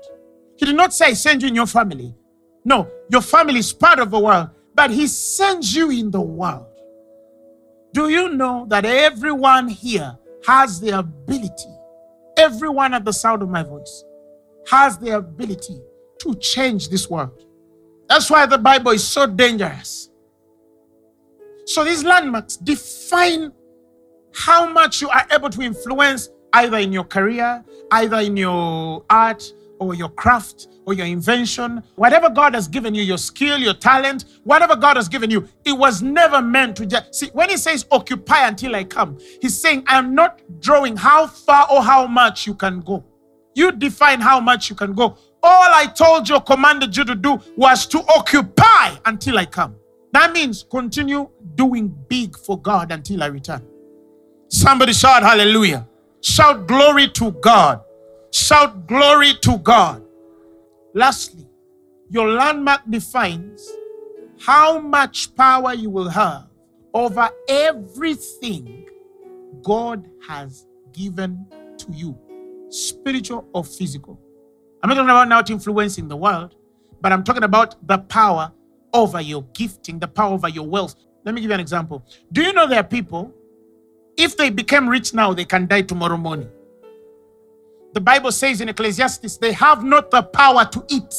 [0.57, 2.15] He did not say, I send you in your family.
[2.65, 6.67] No, your family is part of the world, but He sends you in the world.
[7.93, 10.17] Do you know that everyone here
[10.47, 11.75] has the ability,
[12.39, 14.05] everyone at the sound of my voice
[14.71, 15.81] has the ability
[16.21, 17.45] to change this world?
[18.09, 20.11] That's why the Bible is so dangerous.
[21.67, 23.53] So these landmarks define
[24.35, 29.45] how much you are able to influence either in your career, either in your art,
[29.83, 34.25] or your craft or your invention, whatever God has given you, your skill, your talent,
[34.45, 37.31] whatever God has given you, it was never meant to just see.
[37.33, 41.83] When He says occupy until I come, He's saying, I'm not drawing how far or
[41.83, 43.05] how much you can go.
[43.55, 45.17] You define how much you can go.
[45.43, 49.77] All I told you, commanded you to do was to occupy until I come.
[50.13, 53.67] That means continue doing big for God until I return.
[54.49, 55.89] Somebody shout hallelujah.
[56.21, 57.83] Shout glory to God.
[58.33, 60.03] Shout glory to God.
[60.95, 61.47] Lastly,
[62.09, 63.71] your landmark defines
[64.41, 66.47] how much power you will have
[66.95, 68.89] over everything
[69.63, 72.19] God has given to you,
[72.71, 74.19] spiritual or physical.
[74.83, 76.57] I'm not talking about not influencing the world,
[77.03, 78.51] but I'm talking about the power
[78.95, 80.97] over your gifting, the power over your wealth.
[81.25, 82.05] Let me give you an example.
[82.33, 83.33] Do you know there are people,
[84.17, 86.49] if they became rich now, they can die tomorrow morning?
[87.95, 91.15] The Bible says in Ecclesiastes, they have not the power to eat,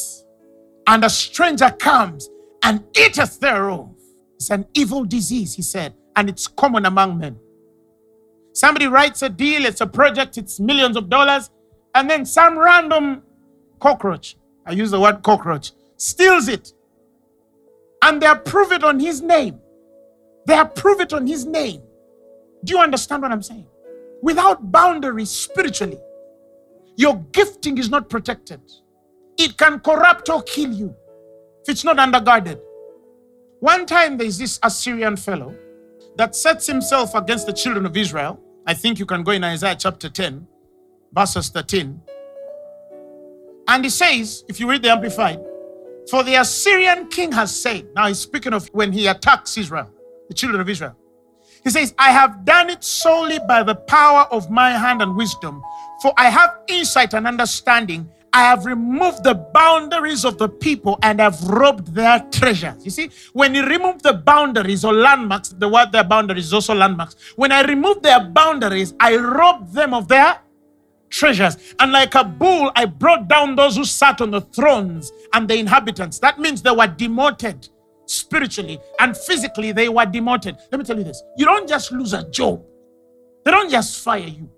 [0.86, 2.28] and a stranger comes
[2.62, 3.90] and eateth thereof.
[4.36, 7.38] It's an evil disease, he said, and it's common among men.
[8.52, 11.50] Somebody writes a deal, it's a project, it's millions of dollars,
[11.94, 13.22] and then some random
[13.80, 16.72] cockroach, I use the word cockroach, steals it.
[18.02, 19.60] And they approve it on his name.
[20.46, 21.80] They approve it on his name.
[22.64, 23.66] Do you understand what I'm saying?
[24.22, 25.98] Without boundaries spiritually,
[26.96, 28.60] your gifting is not protected.
[29.36, 30.94] It can corrupt or kill you
[31.62, 32.60] if it's not underguarded.
[33.60, 35.54] One time there's this Assyrian fellow
[36.16, 38.40] that sets himself against the children of Israel.
[38.66, 40.46] I think you can go in Isaiah chapter 10,
[41.12, 42.00] verses 13.
[43.66, 45.40] And he says, if you read the Amplified,
[46.10, 49.90] for the Assyrian king has said, now he's speaking of when he attacks Israel,
[50.28, 50.96] the children of Israel.
[51.62, 55.62] He says, I have done it solely by the power of my hand and wisdom,
[56.04, 58.06] for I have insight and understanding.
[58.30, 62.84] I have removed the boundaries of the people and have robbed their treasures.
[62.84, 66.74] You see, when you remove the boundaries or landmarks, the word their boundaries is also
[66.74, 67.16] landmarks.
[67.36, 70.40] When I remove their boundaries, I rob them of their
[71.08, 71.74] treasures.
[71.80, 75.56] And like a bull, I brought down those who sat on the thrones and the
[75.56, 76.18] inhabitants.
[76.18, 77.70] That means they were demoted
[78.04, 80.58] spiritually and physically, they were demoted.
[80.70, 82.62] Let me tell you this you don't just lose a job,
[83.46, 84.50] they don't just fire you.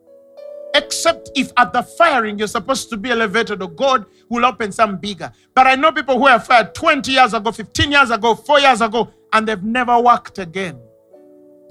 [0.77, 4.99] Except if at the firing you're supposed to be elevated or God will open some
[4.99, 5.33] bigger.
[5.55, 8.83] But I know people who were fired 20 years ago, 15 years ago, four years
[8.83, 10.79] ago, and they've never worked again.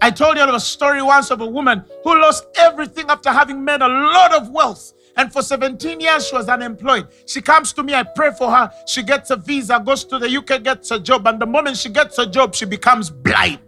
[0.01, 3.81] I told you a story once of a woman who lost everything after having made
[3.81, 4.93] a lot of wealth.
[5.17, 7.07] And for 17 years, she was unemployed.
[7.27, 8.71] She comes to me, I pray for her.
[8.87, 11.27] She gets a visa, goes to the UK, gets a job.
[11.27, 13.59] And the moment she gets a job, she becomes blind.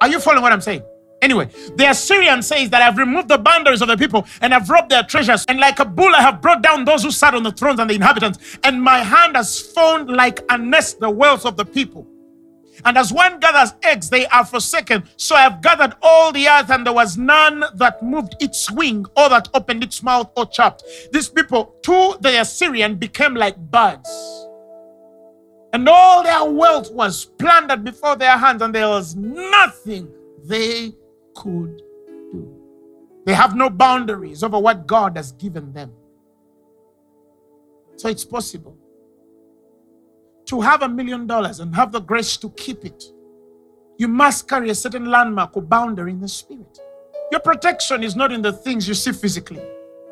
[0.00, 0.82] Are you following what I'm saying?
[1.22, 4.90] Anyway, the Assyrian says that I've removed the boundaries of the people and I've robbed
[4.90, 5.44] their treasures.
[5.46, 7.88] And like a bull, I have brought down those who sat on the thrones and
[7.88, 8.58] the inhabitants.
[8.64, 12.08] And my hand has found like a nest the wealth of the people.
[12.84, 15.04] And as one gathers eggs, they are forsaken.
[15.16, 19.04] So I have gathered all the earth, and there was none that moved its wing
[19.16, 20.82] or that opened its mouth or chapped.
[21.12, 24.08] These people, to the Assyrian, became like birds.
[25.72, 30.10] And all their wealth was plundered before their hands, and there was nothing
[30.44, 30.92] they
[31.34, 31.78] could
[32.32, 32.58] do.
[33.24, 35.92] They have no boundaries over what God has given them.
[37.96, 38.76] So it's possible
[40.46, 43.04] to have a million dollars and have the grace to keep it,
[43.96, 46.78] you must carry a certain landmark or boundary in the spirit.
[47.30, 49.62] Your protection is not in the things you see physically.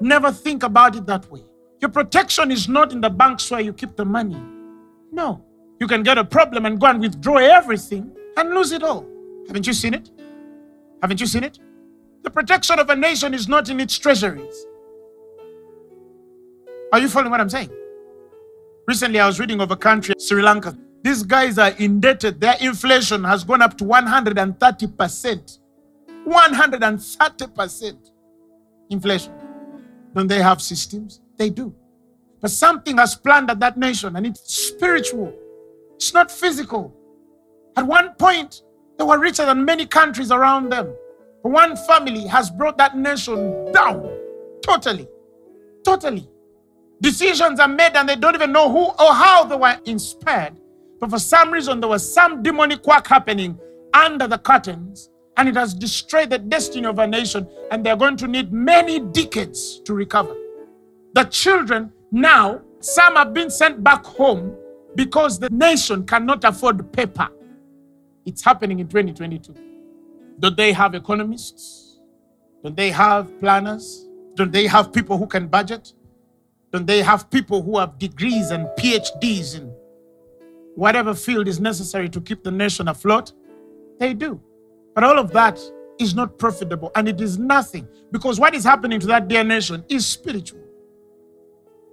[0.00, 1.42] Never think about it that way.
[1.80, 4.40] Your protection is not in the banks where you keep the money.
[5.12, 5.44] No.
[5.78, 9.06] You can get a problem and go and withdraw everything and lose it all.
[9.46, 10.10] Haven't you seen it?
[11.03, 11.59] Haven't you seen it?
[12.22, 14.66] The protection of a nation is not in its treasuries.
[16.92, 17.70] Are you following what I'm saying?
[18.86, 20.76] Recently, I was reading of a country, Sri Lanka.
[21.03, 22.40] These guys are indebted.
[22.40, 25.59] Their inflation has gone up to 130%.
[26.26, 28.11] 130%
[28.90, 29.32] inflation.
[30.14, 31.20] Don't they have systems?
[31.38, 31.74] They do.
[32.40, 35.32] But something has plundered that nation and it's spiritual.
[35.94, 36.94] It's not physical.
[37.76, 38.62] At one point,
[39.01, 40.94] they were richer than many countries around them.
[41.42, 44.20] One family has brought that nation down
[44.62, 45.09] totally.
[45.84, 46.28] Totally.
[47.01, 50.55] Decisions are made and they don't even know who or how they were inspired.
[51.01, 53.59] But for some reason, there was some demonic work happening
[53.94, 57.48] under the curtains and it has destroyed the destiny of a nation.
[57.70, 60.36] And they're going to need many decades to recover.
[61.14, 64.55] The children now, some have been sent back home
[64.94, 67.28] because the nation cannot afford paper.
[68.26, 69.54] It's happening in 2022.
[70.38, 72.00] Don't they have economists?
[72.62, 74.06] Don't they have planners?
[74.34, 75.92] Don't they have people who can budget?
[76.72, 79.74] Don't they have people who have degrees and PhDs in
[80.76, 83.32] whatever field is necessary to keep the nation afloat?
[83.98, 84.40] They do.
[84.94, 85.58] But all of that
[85.98, 89.84] is not profitable and it is nothing because what is happening to that dear nation
[89.88, 90.60] is spiritual.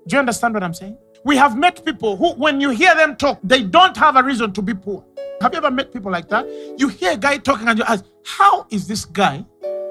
[0.07, 0.97] Do you understand what I'm saying?
[1.28, 4.53] We have met people who, when you hear them talk, they don't have a reason
[4.53, 5.03] to be poor.
[5.41, 6.47] Have you ever met people like that?
[6.78, 9.45] You hear a guy talking and you ask, How is this guy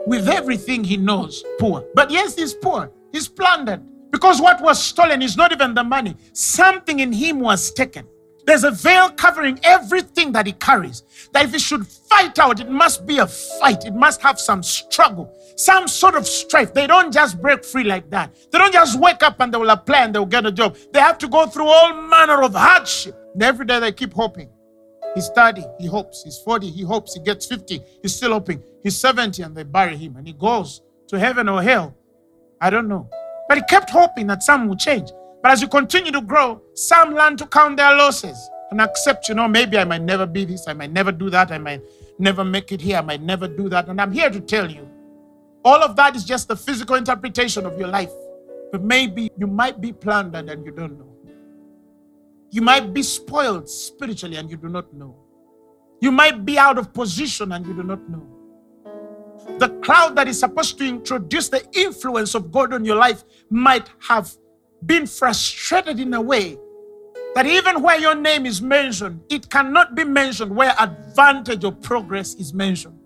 [0.06, 1.84] with everything he knows poor?
[1.94, 2.90] But yes, he's poor.
[3.12, 3.82] He's plundered.
[4.10, 8.06] Because what was stolen is not even the money, something in him was taken.
[8.46, 11.02] There's a veil covering everything that he carries.
[11.32, 13.84] That if he should fight out, it must be a fight.
[13.84, 16.72] It must have some struggle, some sort of strife.
[16.72, 18.34] They don't just break free like that.
[18.52, 20.76] They don't just wake up and they will apply and they will get a job.
[20.92, 23.18] They have to go through all manner of hardship.
[23.34, 24.48] And every day they keep hoping.
[25.16, 26.22] He's 30, he hopes.
[26.22, 27.14] He's 40, he hopes.
[27.14, 28.62] He gets 50, he's still hoping.
[28.84, 31.96] He's 70 and they bury him and he goes to heaven or hell.
[32.60, 33.10] I don't know.
[33.48, 35.10] But he kept hoping that some would change.
[35.46, 38.36] But as you continue to grow, some learn to count their losses
[38.72, 41.52] and accept, you know, maybe I might never be this, I might never do that,
[41.52, 41.82] I might
[42.18, 43.86] never make it here, I might never do that.
[43.86, 44.90] And I'm here to tell you,
[45.64, 48.10] all of that is just the physical interpretation of your life.
[48.72, 51.14] But maybe you might be plundered and you don't know.
[52.50, 55.14] You might be spoiled spiritually and you do not know.
[56.00, 58.26] You might be out of position and you do not know.
[59.60, 63.88] The cloud that is supposed to introduce the influence of God on your life might
[64.00, 64.28] have
[64.86, 66.58] been frustrated in a way
[67.34, 72.34] that even where your name is mentioned, it cannot be mentioned where advantage or progress
[72.34, 72.98] is mentioned.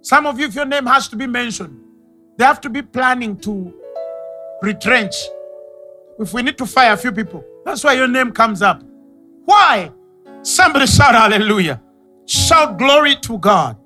[0.00, 1.78] Some of you, if your name has to be mentioned,
[2.36, 3.72] they have to be planning to
[4.62, 5.14] retrench.
[6.18, 8.82] If we need to fire a few people, that's why your name comes up.
[9.44, 9.92] Why?
[10.42, 11.80] Somebody shout hallelujah.
[12.26, 13.76] Shout glory to God.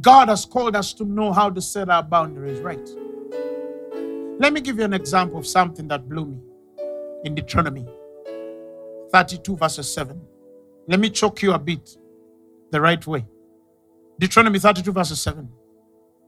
[0.00, 2.88] God has called us to know how to set our boundaries right.
[4.40, 6.38] Let me give you an example of something that blew me
[7.24, 7.86] in Deuteronomy
[9.12, 10.18] 32, verses 7.
[10.88, 11.98] Let me choke you a bit
[12.70, 13.26] the right way.
[14.18, 15.46] Deuteronomy 32, verses 7.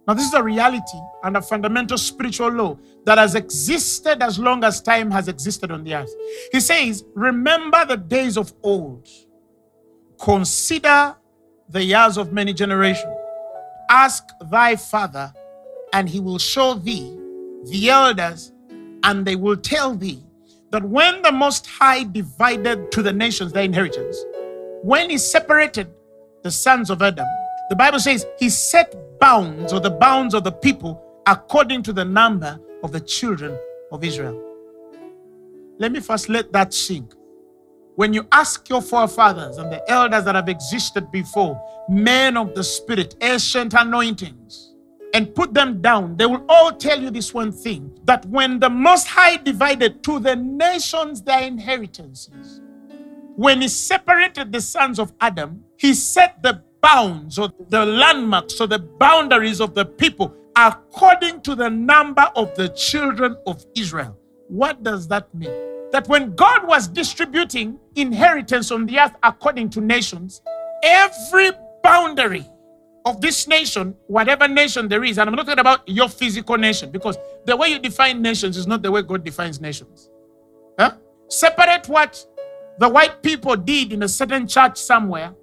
[0.07, 4.63] Now, this is a reality and a fundamental spiritual law that has existed as long
[4.63, 6.15] as time has existed on the earth.
[6.53, 9.09] He says, Remember the days of old,
[10.21, 11.17] consider
[11.67, 13.17] the years of many generations.
[13.89, 15.33] Ask thy father,
[15.95, 17.21] and he will show thee
[17.65, 18.53] the elders,
[19.05, 20.23] and they will tell thee
[20.71, 24.17] that when the Most High divided to the nations their inheritance,
[24.83, 25.89] when he separated
[26.43, 27.27] the sons of Adam,
[27.69, 32.05] the Bible says he set bounds or the bounds of the people according to the
[32.05, 33.57] number of the children
[33.93, 34.41] of Israel.
[35.79, 37.15] Let me first let that sink.
[37.95, 42.65] When you ask your forefathers and the elders that have existed before, men of the
[42.65, 44.72] Spirit, ancient anointings,
[45.13, 48.71] and put them down, they will all tell you this one thing that when the
[48.71, 52.61] Most High divided to the nations their inheritances,
[53.37, 58.67] when He separated the sons of Adam, He set the bounds or the landmarks or
[58.67, 64.19] the boundaries of the people according to the number of the children of Israel.
[64.49, 65.51] What does that mean?
[65.93, 70.43] That when God was distributing inheritance on the earth according to nations,
[70.83, 71.51] every
[71.83, 72.47] boundary
[73.05, 76.91] of this nation, whatever nation there is, and I'm not talking about your physical nation,
[76.91, 80.09] because the way you define nations is not the way God defines nations.
[80.79, 80.93] Huh?
[81.29, 82.25] Separate what
[82.79, 85.35] the white people did in a certain church somewhere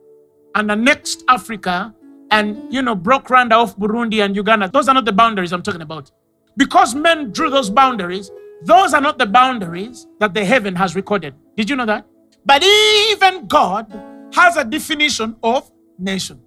[0.56, 1.94] and annexed Africa
[2.32, 4.70] and, you know, broke Rwanda off Burundi and Uganda.
[4.70, 6.12] Those are not the boundaries I'm talking about.
[6.58, 8.32] Because men drew those boundaries,
[8.64, 11.34] those are not the boundaries that the heaven has recorded.
[11.56, 12.06] Did you know that?
[12.46, 13.92] But even God
[14.34, 16.42] has a definition of nation.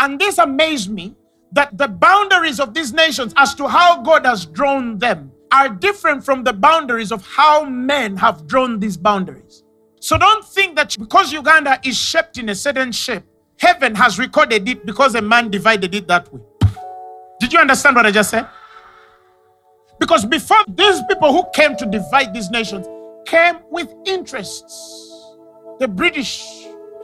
[0.00, 1.14] And this amazed me
[1.52, 6.24] that the boundaries of these nations, as to how God has drawn them, are different
[6.24, 9.62] from the boundaries of how men have drawn these boundaries.
[10.00, 13.24] So don't think that because Uganda is shaped in a certain shape,
[13.58, 16.40] heaven has recorded it because a man divided it that way.
[17.38, 18.48] Did you understand what I just said?
[19.98, 22.86] Because before these people who came to divide these nations
[23.26, 25.36] came with interests.
[25.78, 26.42] The British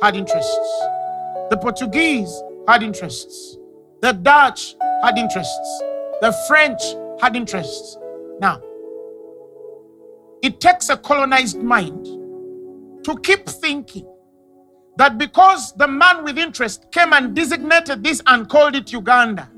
[0.01, 0.81] had interests,
[1.51, 3.57] the Portuguese had interests.
[4.03, 5.83] The Dutch had interests.
[6.21, 6.83] The French
[7.21, 7.97] had interests.
[8.41, 8.61] Now,
[10.43, 12.05] it takes a colonized mind
[13.05, 14.07] to keep thinking
[14.97, 19.51] that because the man with interest came and designated this and called it Uganda,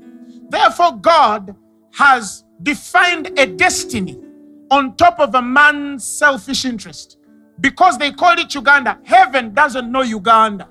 [0.49, 1.55] therefore God
[1.93, 4.19] has defined a destiny
[4.71, 7.17] on top of a man's selfish interest.
[7.59, 10.69] Because they called it Uganda, heaven doesn't know Uganda.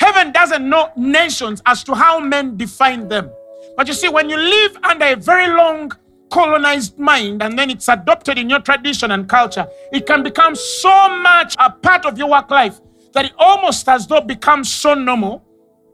[0.00, 3.30] Heaven doesn't know nations as to how men define them.
[3.76, 5.92] But you see, when you live under a very long
[6.30, 11.18] colonized mind and then it's adopted in your tradition and culture, it can become so
[11.18, 12.80] much a part of your work life
[13.12, 15.44] that it almost as though becomes so normal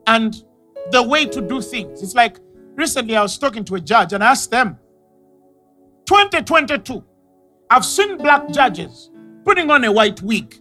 [0.05, 0.45] and
[0.91, 2.01] the way to do things.
[2.01, 2.37] It's like
[2.75, 4.79] recently I was talking to a judge and I asked them,
[6.05, 7.03] 2022,
[7.69, 9.11] I've seen black judges
[9.43, 10.55] putting on a white wig.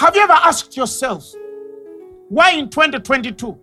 [0.00, 1.30] Have you ever asked yourself
[2.28, 3.58] why in 2022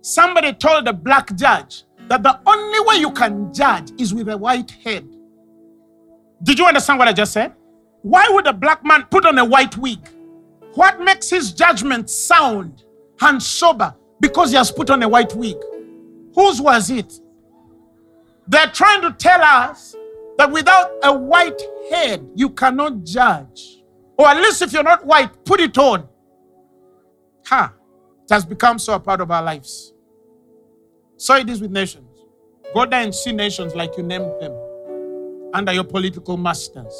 [0.00, 4.36] somebody told a black judge that the only way you can judge is with a
[4.36, 5.06] white head?
[6.42, 7.54] Did you understand what I just said?
[8.02, 9.98] Why would a black man put on a white wig?
[10.74, 12.84] What makes his judgment sound
[13.20, 13.94] and sober?
[14.20, 15.56] Because he has put on a white wig.
[16.34, 17.20] Whose was it?
[18.46, 19.96] They're trying to tell us
[20.38, 21.60] that without a white
[21.90, 23.82] head, you cannot judge.
[24.18, 26.08] Or at least if you're not white, put it on.
[27.46, 27.72] Ha!
[28.28, 29.92] It has become so a part of our lives.
[31.16, 32.24] So it is with nations.
[32.74, 34.52] Go there and see nations like you named them
[35.54, 36.92] under your political masters.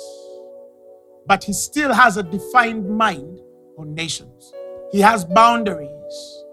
[1.27, 3.41] But he still has a defined mind
[3.77, 4.53] on nations.
[4.93, 6.45] He has boundaries.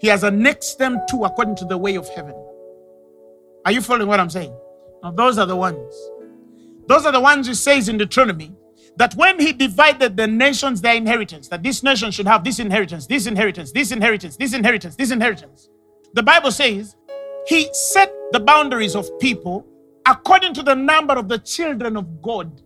[0.00, 2.34] He has annexed them to according to the way of heaven.
[3.64, 4.52] Are you following what I'm saying?
[5.04, 5.94] Now, those are the ones.
[6.88, 8.52] Those are the ones he says in Deuteronomy
[8.96, 13.06] that when he divided the nations their inheritance, that this nation should have this inheritance,
[13.06, 15.68] this inheritance, this inheritance, this inheritance, this inheritance.
[16.14, 16.96] The Bible says
[17.46, 19.66] he set the boundaries of people
[20.06, 22.62] according to the number of the children of God.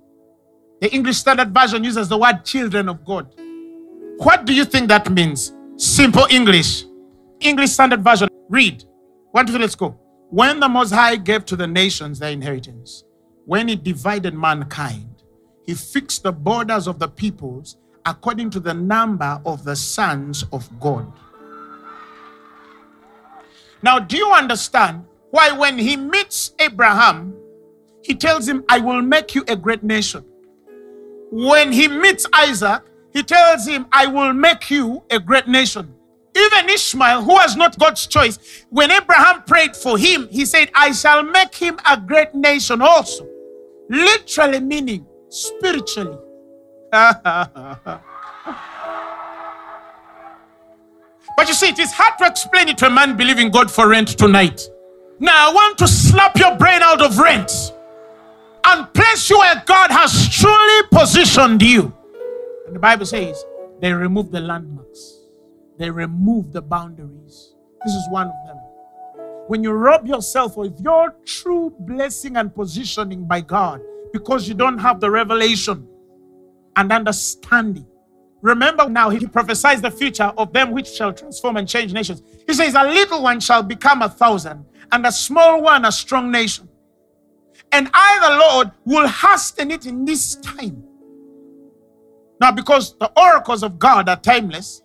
[0.81, 3.35] The English Standard Version uses the word children of God.
[4.19, 5.53] What do you think that means?
[5.77, 6.85] Simple English.
[7.41, 8.29] English Standard Version.
[8.49, 8.85] Read.
[9.31, 9.99] One, let's go.
[10.31, 13.05] When the Most High gave to the nations their inheritance,
[13.45, 15.14] when he divided mankind,
[15.65, 20.69] he fixed the borders of the peoples according to the number of the sons of
[20.79, 21.11] God.
[23.83, 27.35] Now, do you understand why when he meets Abraham,
[28.03, 30.25] he tells him, I will make you a great nation?
[31.31, 35.95] When he meets Isaac, he tells him, I will make you a great nation.
[36.37, 40.93] Even Ishmael, who was not God's choice, when Abraham prayed for him, he said, I
[40.93, 43.29] shall make him a great nation also.
[43.89, 46.19] Literally meaning spiritually.
[46.93, 48.01] but
[51.49, 54.17] you see, it is hard to explain it to a man believing God for rent
[54.17, 54.69] tonight.
[55.19, 57.51] Now, I want to slap your brain out of rent
[58.65, 61.93] and place you where God has truly positioned you.
[62.67, 63.45] And the Bible says
[63.81, 65.19] they remove the landmarks,
[65.79, 67.55] they remove the boundaries.
[67.85, 68.57] This is one of them.
[69.47, 73.83] When you rob yourself of your true blessing and positioning by God
[74.15, 75.85] because you don't have the revelation
[76.77, 77.85] and understanding.
[78.43, 82.23] Remember now, he prophesies the future of them which shall transform and change nations.
[82.47, 86.31] He says, A little one shall become a thousand, and a small one a strong
[86.31, 86.69] nation.
[87.73, 90.85] And I, the Lord, will hasten it in this time.
[92.41, 94.81] Now, because the oracles of God are timeless,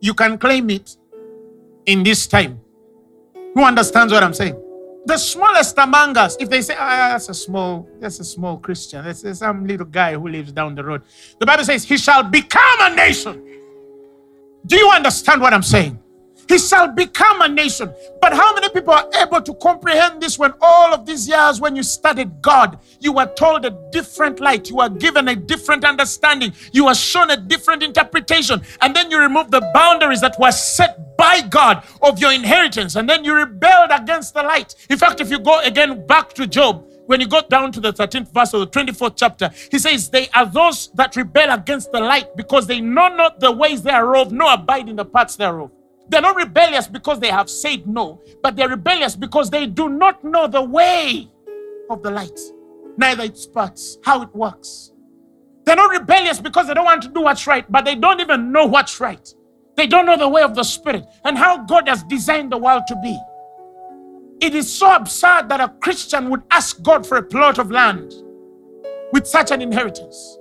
[0.00, 0.96] you can claim it
[1.84, 2.62] in this time.
[3.52, 4.58] Who understands what I'm saying?
[5.08, 9.02] The smallest among us, if they say, ah, that's a small, that's a small Christian,
[9.06, 11.00] that's some little guy who lives down the road.
[11.40, 13.42] The Bible says, he shall become a nation.
[14.66, 15.98] Do you understand what I'm saying?
[16.48, 17.92] He shall become a nation.
[18.20, 21.76] But how many people are able to comprehend this when all of these years, when
[21.76, 26.52] you studied God, you were told a different light, you were given a different understanding,
[26.72, 31.16] you were shown a different interpretation, and then you remove the boundaries that were set
[31.18, 34.74] by God of your inheritance, and then you rebelled against the light.
[34.88, 37.92] In fact, if you go again back to Job, when you go down to the
[37.92, 42.00] 13th verse of the 24th chapter, he says, They are those that rebel against the
[42.00, 45.70] light because they know not the ways thereof, nor abide in the paths thereof.
[46.08, 50.24] They're not rebellious because they have said no, but they're rebellious because they do not
[50.24, 51.30] know the way
[51.90, 52.38] of the light,
[52.96, 54.92] neither its parts, how it works.
[55.64, 58.52] They're not rebellious because they don't want to do what's right, but they don't even
[58.52, 59.32] know what's right.
[59.76, 62.84] They don't know the way of the Spirit and how God has designed the world
[62.88, 63.18] to be.
[64.40, 68.14] It is so absurd that a Christian would ask God for a plot of land
[69.12, 70.37] with such an inheritance.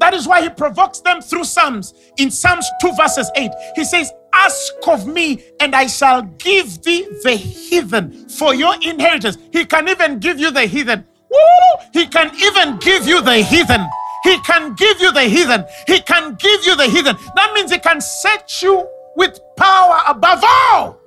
[0.00, 1.94] That is why he provokes them through Psalms.
[2.18, 7.08] In Psalms 2, verses 8, he says, Ask of me, and I shall give thee
[7.22, 9.38] the heathen for your inheritance.
[9.52, 11.04] He can even give you the heathen.
[11.30, 11.84] Woo!
[11.92, 13.86] He can even give you the heathen.
[14.24, 15.64] He can give you the heathen.
[15.86, 17.16] He can give you the heathen.
[17.34, 18.86] That means he can set you
[19.16, 21.00] with power above all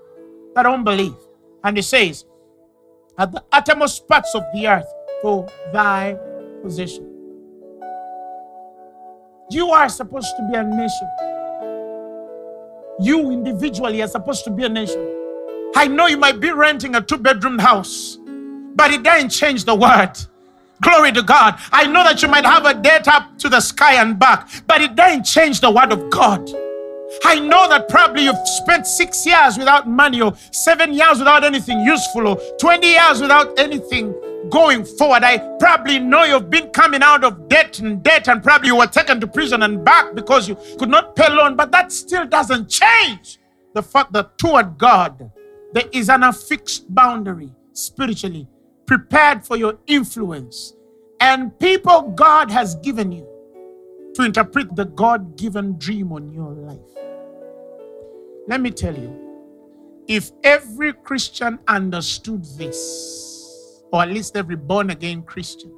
[0.56, 1.16] that don't believe.
[1.64, 2.26] And he says,
[3.18, 4.88] at the uttermost parts of the earth
[5.22, 6.18] for thy
[6.64, 7.11] possession.
[9.52, 11.10] You are supposed to be a nation.
[13.02, 15.06] You individually are supposed to be a nation.
[15.76, 18.18] I know you might be renting a two bedroom house,
[18.76, 20.14] but it doesn't change the word.
[20.82, 21.60] Glory to God.
[21.74, 24.80] I know that you might have a debt up to the sky and back, but
[24.80, 26.50] it doesn't change the word of God.
[27.26, 31.82] I know that probably you've spent six years without money, or seven years without anything
[31.82, 34.16] useful, or 20 years without anything
[34.52, 35.24] going forward.
[35.24, 38.88] I probably know you've been coming out of debt and debt, and probably you were
[38.88, 42.70] taken to prison and back because you could not pay loan, but that still doesn't
[42.70, 43.40] change
[43.74, 45.32] the fact that toward God,
[45.74, 48.48] there is an affixed boundary spiritually
[48.86, 50.74] prepared for your influence
[51.22, 53.28] and people God has given you
[54.16, 56.80] to interpret the God given dream on your life.
[58.48, 59.18] Let me tell you,
[60.08, 63.31] if every Christian understood this,
[63.92, 65.72] or at least every born again Christian,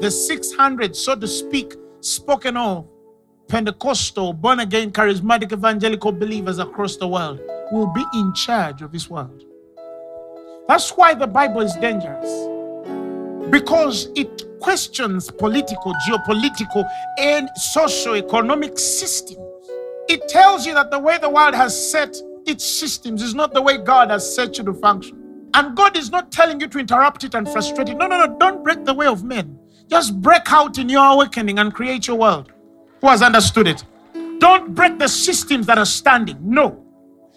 [0.00, 2.86] the 600, so to speak, spoken of
[3.48, 7.40] Pentecostal, born again, charismatic, evangelical believers across the world
[7.72, 9.44] will be in charge of this world.
[10.66, 12.30] That's why the Bible is dangerous.
[13.50, 19.38] Because it questions political, geopolitical, and socio-economic systems.
[20.08, 22.16] It tells you that the way the world has set
[22.46, 25.23] its systems is not the way God has set you to function.
[25.54, 27.96] And God is not telling you to interrupt it and frustrate it.
[27.96, 28.36] No, no, no.
[28.38, 29.58] Don't break the way of men.
[29.88, 32.52] Just break out in your awakening and create your world.
[33.00, 33.84] Who has understood it?
[34.40, 36.38] Don't break the systems that are standing.
[36.42, 36.84] No.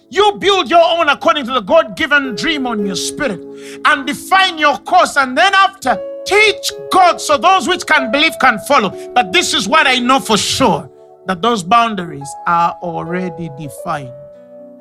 [0.09, 3.41] You build your own according to the God given dream on your spirit
[3.85, 5.15] and define your course.
[5.15, 8.89] And then after, teach God so those which can believe can follow.
[9.13, 10.89] But this is what I know for sure
[11.27, 14.13] that those boundaries are already defined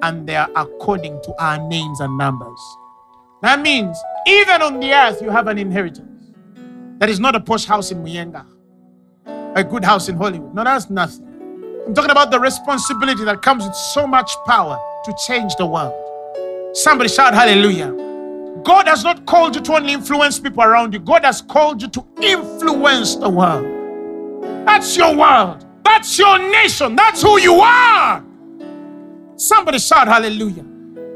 [0.03, 2.61] and they are according to our names and numbers.
[3.43, 6.33] That means even on the earth, you have an inheritance.
[6.99, 8.47] That is not a posh house in Muyenga,
[9.55, 10.55] a good house in Hollywood.
[10.55, 11.25] No, that's nothing.
[11.87, 15.95] I'm talking about the responsibility that comes with so much power to change the world.
[16.75, 17.93] Somebody shout hallelujah.
[18.65, 21.89] God has not called you to only influence people around you, God has called you
[21.89, 23.65] to influence the world.
[24.67, 28.25] That's your world, that's your nation, that's who you are.
[29.37, 30.65] Somebody shout hallelujah.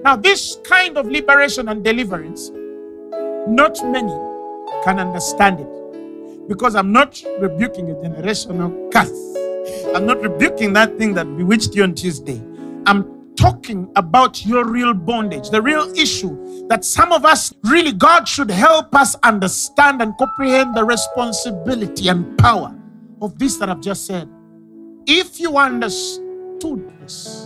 [0.02, 2.50] Now, this kind of liberation and deliverance,
[3.46, 4.12] not many
[4.84, 9.36] can understand it because I'm not rebuking a generational curse.
[9.94, 12.42] I'm not rebuking that thing that bewitched you on Tuesday.
[12.86, 18.28] I'm talking about your real bondage, the real issue that some of us really, God
[18.28, 22.74] should help us understand and comprehend the responsibility and power
[23.22, 24.28] of this that I've just said.
[25.06, 27.39] If you understood this,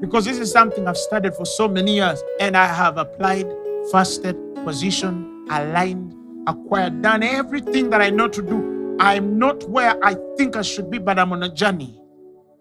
[0.00, 3.46] because this is something I've studied for so many years and I have applied,
[3.90, 6.14] fasted, positioned, aligned,
[6.46, 8.96] acquired, done everything that I know to do.
[9.00, 12.00] I'm not where I think I should be, but I'm on a journey.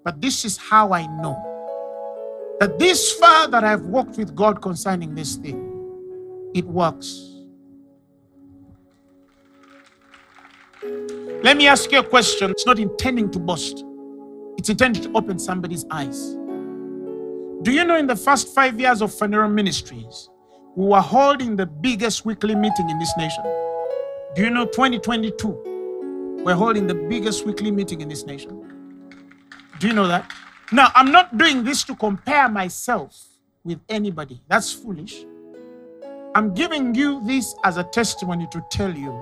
[0.03, 1.37] But this is how I know
[2.59, 7.29] that this far that I've walked with God concerning this thing, it works.
[11.41, 12.51] Let me ask you a question.
[12.51, 13.83] It's not intending to boast,
[14.57, 16.37] it's intended to open somebody's eyes.
[17.63, 20.29] Do you know in the first five years of Phaneroo Ministries,
[20.75, 23.41] we were holding the biggest weekly meeting in this nation?
[24.35, 28.59] Do you know 2022, we're holding the biggest weekly meeting in this nation?
[29.79, 30.29] Do you know that?
[30.73, 33.17] Now, I'm not doing this to compare myself
[33.63, 34.41] with anybody.
[34.49, 35.23] That's foolish.
[36.35, 39.17] I'm giving you this as a testimony to tell you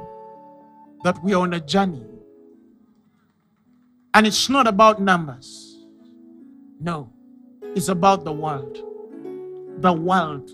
[1.04, 2.08] that we are on a journey.
[4.16, 5.86] And it's not about numbers.
[6.80, 7.11] No,
[7.76, 8.78] it's about the world.
[9.82, 10.52] The world.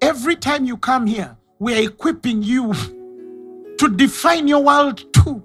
[0.00, 2.72] Every time you come here, we are equipping you
[3.78, 5.44] to define your world too.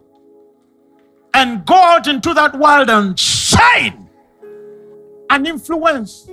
[1.33, 4.09] And go out into that world and shine
[5.29, 6.29] and influence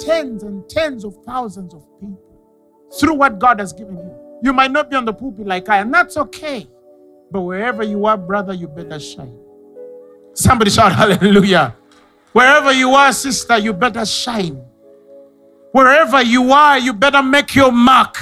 [0.00, 2.20] tens and tens of thousands of people
[2.98, 4.14] through what God has given you.
[4.42, 6.68] You might not be on the pulpit like I, and that's okay.
[7.30, 9.38] But wherever you are, brother, you better shine.
[10.34, 11.76] Somebody shout hallelujah.
[12.32, 14.62] Wherever you are, sister, you better shine.
[15.72, 18.16] Wherever you are, you better make your mark.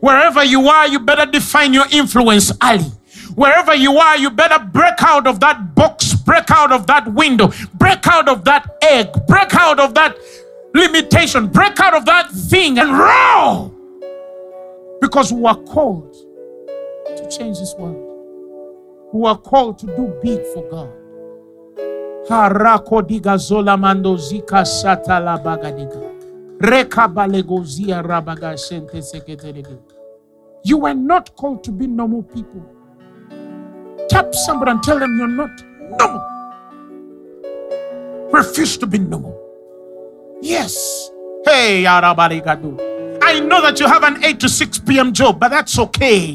[0.00, 2.90] Wherever you are, you better define your influence early.
[3.34, 7.50] Wherever you are, you better break out of that box, break out of that window,
[7.74, 10.16] break out of that egg, break out of that
[10.74, 13.70] limitation, break out of that thing and roar.
[15.00, 18.08] Because we are called to change this world.
[19.12, 21.01] We are called to do big for God.
[22.28, 23.76] Harako diga zola
[24.64, 25.36] sata la.
[26.60, 29.78] Reka balegozia rabaga sente seketelege.
[30.64, 32.62] You were not called to be normal people.
[34.08, 35.50] Tap somebody and tell them you're not
[35.98, 36.22] normal.
[38.32, 39.36] Refuse to be normal.
[40.40, 41.10] Yes.
[41.44, 43.18] Hey, Arabarigadu.
[43.22, 45.12] I know that you have an 8 to 6 p.m.
[45.12, 46.34] job, but that's okay.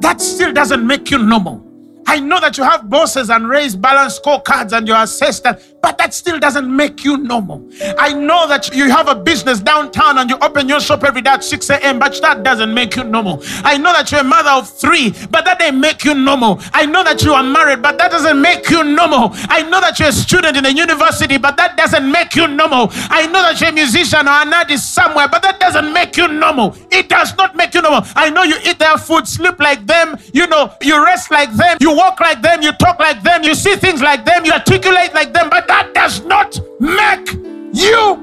[0.00, 1.67] That still doesn't make you normal.
[2.10, 5.46] I know that you have bosses and raised balance scorecards and you're assessed,
[5.80, 7.62] but that still doesn't make you normal.
[7.98, 11.30] I know that you have a business downtown and you open your shop every day
[11.30, 13.42] at 6 a.m., but that doesn't make you normal.
[13.64, 16.60] I know that you're a mother of three, but that doesn't make you normal.
[16.72, 19.30] I know that you are married, but that doesn't make you normal.
[19.48, 22.88] I know that you're a student in a university, but that doesn't make you normal.
[23.10, 26.28] I know that you're a musician or an artist somewhere, but that doesn't make you
[26.28, 26.76] normal.
[26.90, 28.02] It does not make you normal.
[28.16, 31.78] I know you eat their food, sleep like them, you know, you rest like them,
[31.80, 35.14] you walk like them, you talk like them, you see things like them, you articulate
[35.14, 37.32] like them, but that does not make
[37.72, 38.16] you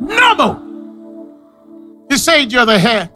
[0.00, 0.62] normal.
[2.08, 3.10] He said you're the head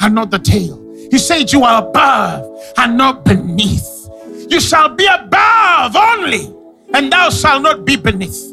[0.00, 0.82] and not the tail.
[1.10, 2.44] He said you are above
[2.76, 4.08] and not beneath.
[4.48, 6.52] You shall be above only,
[6.94, 8.52] and thou shalt not be beneath.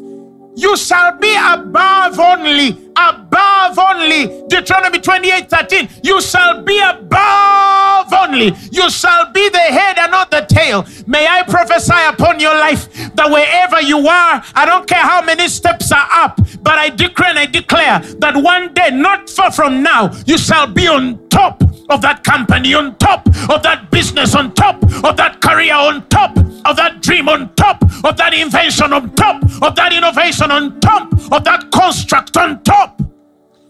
[0.56, 4.44] You shall be above only, above only.
[4.48, 5.88] Deuteronomy 28 13.
[6.02, 8.54] You shall be above only.
[8.70, 10.86] You shall be the head and not the tail.
[11.06, 15.48] May I prophesy upon your life that wherever you are, I don't care how many
[15.48, 19.82] steps are up, but I decree and I declare that one day, not far from
[19.82, 24.54] now, you shall be on top of that company, on top of that business, on
[24.54, 29.14] top of that career, on top of that dream, on top of that invention, on
[29.14, 33.02] top of that innovation, on top of that construct, on top,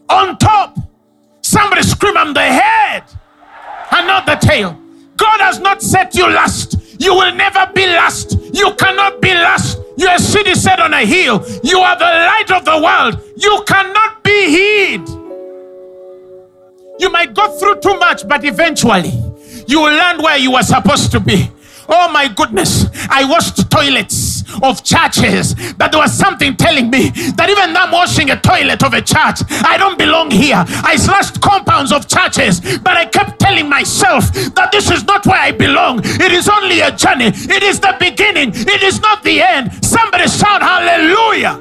[0.08, 0.78] on top.
[1.42, 3.04] Somebody scream, I'm the head
[3.92, 4.78] and not the tail.
[5.16, 7.00] God has not set you last.
[7.00, 8.38] You will never be last.
[8.52, 9.78] You cannot be last.
[9.96, 11.44] You're a city set on a hill.
[11.62, 13.22] You are the light of the world.
[13.36, 15.08] You cannot be hid.
[16.98, 19.12] You might go through too much, but eventually
[19.66, 21.50] you will land where you were supposed to be.
[21.88, 22.86] Oh my goodness.
[23.10, 28.30] I washed toilets of churches, that there was something telling me that even I'm washing
[28.30, 30.64] a toilet of a church, I don't belong here.
[30.66, 35.40] I slashed compounds of churches, but I kept telling myself that this is not where
[35.40, 36.00] I belong.
[36.04, 39.72] It is only a journey, it is the beginning, it is not the end.
[39.84, 41.60] Somebody shout hallelujah.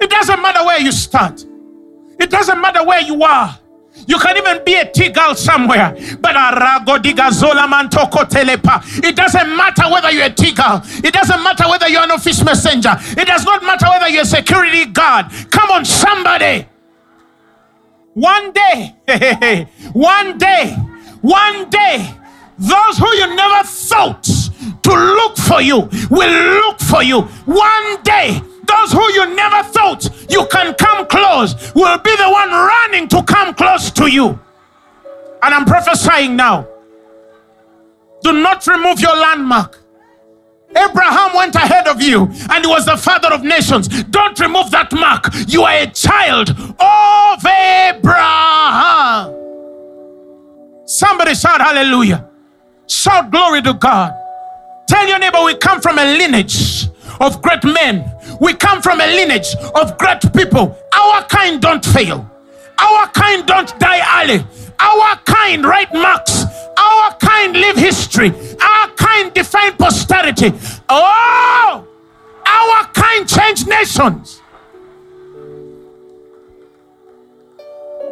[0.00, 1.44] It doesn't matter where you start,
[2.18, 3.59] it doesn't matter where you are.
[4.10, 5.94] You can even be a T girl somewhere.
[6.20, 8.82] But Arago digazola man to telepa.
[9.04, 10.82] it doesn't matter whether you're a T girl.
[10.84, 12.96] It doesn't matter whether you're an office messenger.
[13.16, 15.26] It does not matter whether you're a security guard.
[15.52, 16.66] Come on, somebody.
[18.14, 18.96] One day,
[19.92, 20.72] one day,
[21.20, 22.12] one day,
[22.58, 27.20] those who you never thought to look for you will look for you.
[27.46, 32.50] One day, those who you never thought you can come close will be the one
[32.50, 34.38] running to come close to you.
[35.42, 36.66] And I'm prophesying now.
[38.22, 39.78] Do not remove your landmark.
[40.76, 43.88] Abraham went ahead of you and he was the father of nations.
[44.04, 45.26] Don't remove that mark.
[45.48, 49.34] You are a child of Abraham.
[50.86, 52.28] Somebody shout hallelujah.
[52.86, 54.12] Shout glory to God.
[54.88, 56.88] Tell your neighbor we come from a lineage
[57.20, 58.04] of great men.
[58.40, 60.76] We come from a lineage of great people.
[60.94, 62.28] Our kind don't fail.
[62.78, 64.44] Our kind don't die early.
[64.80, 66.44] Our kind write marks.
[66.78, 68.32] Our kind live history.
[68.60, 70.54] Our kind define posterity.
[70.88, 71.86] Oh,
[72.46, 74.40] our kind change nations.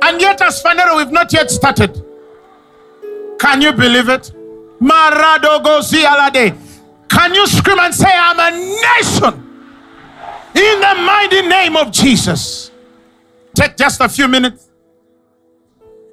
[0.03, 2.05] And yet, as Phaneroo, we've not yet started.
[3.41, 4.33] Can you believe it?
[4.81, 6.57] Maradogo Alade.
[7.09, 8.51] Can you scream and say, I'm a
[9.01, 9.48] nation?
[10.59, 12.73] In the mighty name of Jesus.
[13.55, 14.69] Take just a few minutes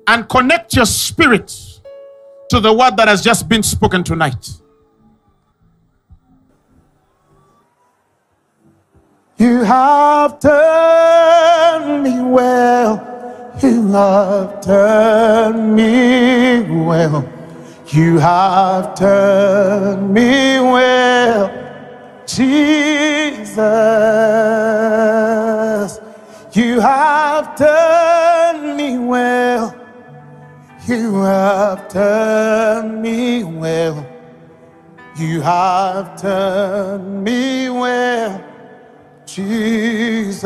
[0.08, 1.52] and connect your spirit
[2.50, 4.50] to the word that has just been spoken tonight.
[9.38, 13.58] You have turned me well.
[13.64, 17.28] You have turned me well.
[17.88, 21.50] You have turned me well,
[22.28, 23.56] Jesus.
[26.54, 29.76] You have done me well.
[30.88, 34.06] You have done me well.
[35.18, 38.44] You have done me well,
[39.26, 40.46] Jesus.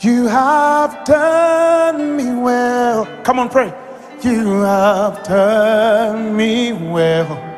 [0.00, 3.06] You have done me well.
[3.24, 3.74] Come on, pray.
[4.22, 7.49] You have done me well.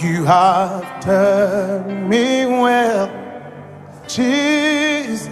[0.00, 3.10] You have turned me well,
[4.08, 5.28] Jesus.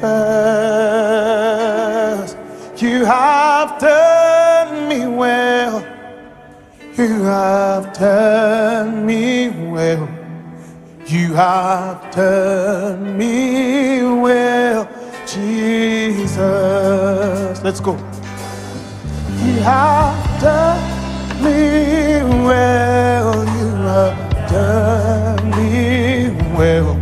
[2.77, 5.83] You have turned me well.
[6.97, 10.09] You have turned me well.
[11.07, 14.87] You have turned me well,
[15.27, 16.39] Jesus.
[17.65, 17.97] Let's go.
[19.43, 20.81] You have done
[21.43, 23.35] me well.
[23.57, 24.20] You have
[24.51, 26.97] done me well.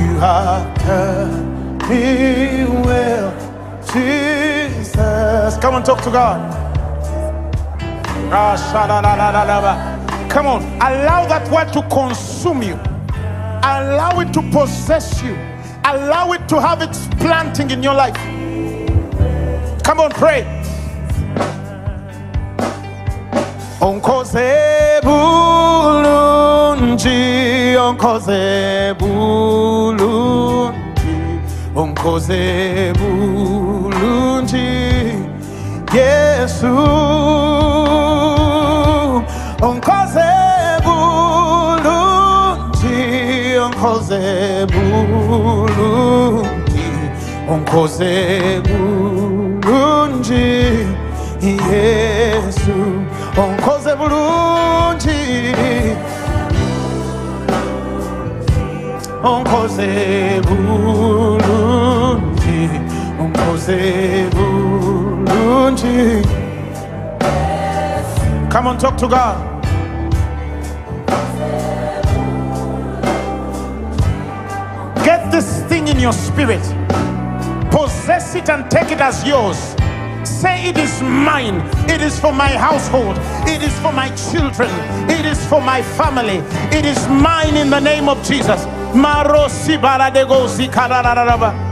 [0.00, 3.30] You have done me well.
[3.92, 5.56] Jesus.
[5.58, 6.40] Come on, talk to God.
[10.30, 12.74] Come on, allow that word to consume you,
[13.64, 15.34] allow it to possess you,
[15.84, 18.14] allow it to have its planting in your life.
[19.82, 20.46] Come on, pray.
[27.04, 30.74] Bulunji, onkoze bulunji,
[31.74, 34.68] onkoze bulunji,
[35.94, 36.66] Yesu.
[39.62, 40.30] Onkoze
[40.84, 42.18] bulungi,
[43.58, 46.48] onkoze bulungi,
[47.48, 48.14] onkoze
[48.64, 50.48] bulungi,
[51.42, 52.78] Yesu,
[53.36, 53.96] onkoze
[59.22, 61.80] bulungi, onkoze bulungi,
[63.20, 66.22] onkoze bulungi.
[68.50, 69.36] Come on, talk to God.
[75.04, 76.62] Get this thing in your spirit,
[77.70, 79.76] possess it and take it as yours.
[80.24, 83.16] Say, It is mine, it is for my household,
[83.46, 84.70] it is for my children,
[85.10, 88.66] it is for my family, it is mine in the name of Jesus.
[91.40, 91.69] Talk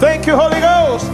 [0.00, 1.06] Thank you, Holy Ghost.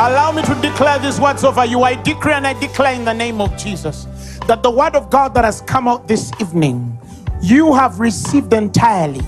[0.00, 1.82] Allow me to declare these words over you.
[1.82, 4.06] I decree and I declare in the name of Jesus
[4.46, 6.96] that the word of God that has come out this evening,
[7.40, 9.24] you have received entirely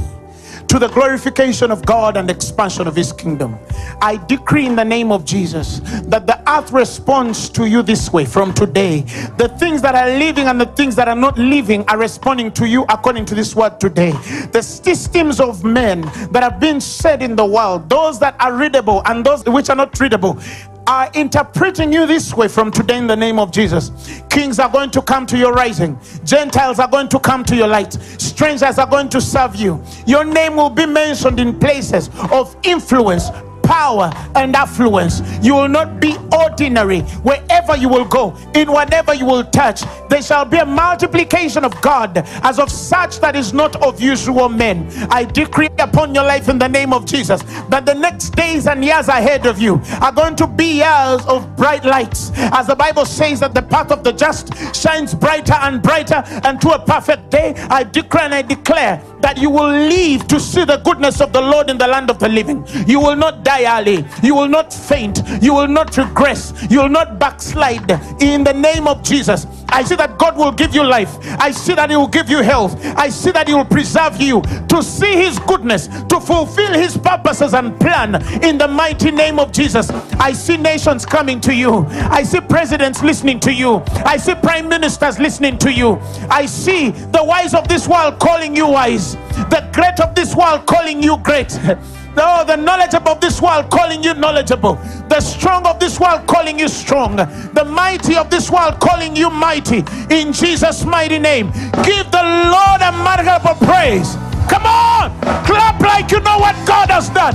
[0.69, 3.59] to the glorification of God and expansion of His kingdom.
[4.03, 8.25] I decree in the name of Jesus that the earth responds to you this way
[8.25, 9.01] from today.
[9.37, 12.69] The things that are living and the things that are not living are responding to
[12.69, 14.13] you according to this word today.
[14.53, 19.03] The systems of men that have been said in the world, those that are readable
[19.05, 20.39] and those which are not readable,
[20.87, 23.93] are interpreting you this way from today in the name of Jesus.
[24.29, 27.69] Kings are going to come to your rising, Gentiles are going to come to your
[27.69, 29.83] light, strangers are going to serve you.
[30.07, 33.31] Your name will be mentioned in places of influence,
[33.71, 35.23] power and affluence.
[35.41, 39.83] You will not be ordinary wherever you will go, in whatever you will touch.
[40.09, 44.49] There shall be a multiplication of God as of such that is not of usual
[44.49, 44.89] men.
[45.11, 48.85] I decree upon your life in the name of Jesus that the next days and
[48.85, 52.33] years ahead of you are going to be years of bright lights.
[52.35, 56.71] As the Bible says that the path of the just shines brighter and brighter unto
[56.71, 60.79] a perfect day, I decree and I declare that you will live to see the
[60.79, 62.65] goodness of the Lord in the land of the living.
[62.87, 64.05] You will not die early.
[64.23, 65.23] You will not faint.
[65.43, 66.53] You will not regress.
[66.71, 67.91] You will not backslide
[68.23, 69.47] in the name of Jesus.
[69.69, 71.17] I see that God will give you life.
[71.39, 72.77] I see that He will give you health.
[72.97, 77.55] I see that He will preserve you to see His goodness, to fulfill His purposes
[77.55, 79.91] and plan in the mighty name of Jesus.
[80.19, 81.87] I see nations coming to you.
[82.11, 83.83] I see presidents listening to you.
[84.05, 85.99] I see prime ministers listening to you.
[86.31, 89.10] I see the wise of this world calling you wise,
[89.51, 91.59] the great of this world calling you great.
[92.17, 94.75] Oh, the knowledgeable of this world calling you knowledgeable.
[95.09, 97.17] The strong of this world calling you strong.
[97.17, 99.85] The mighty of this world calling you mighty.
[100.11, 101.51] In Jesus' mighty name.
[101.85, 104.17] Give the Lord a marketable praise.
[104.51, 105.19] Come on.
[105.47, 107.35] Clap like you know what God has done.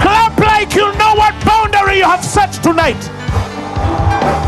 [0.00, 3.00] Clap like you know what boundary you have set tonight.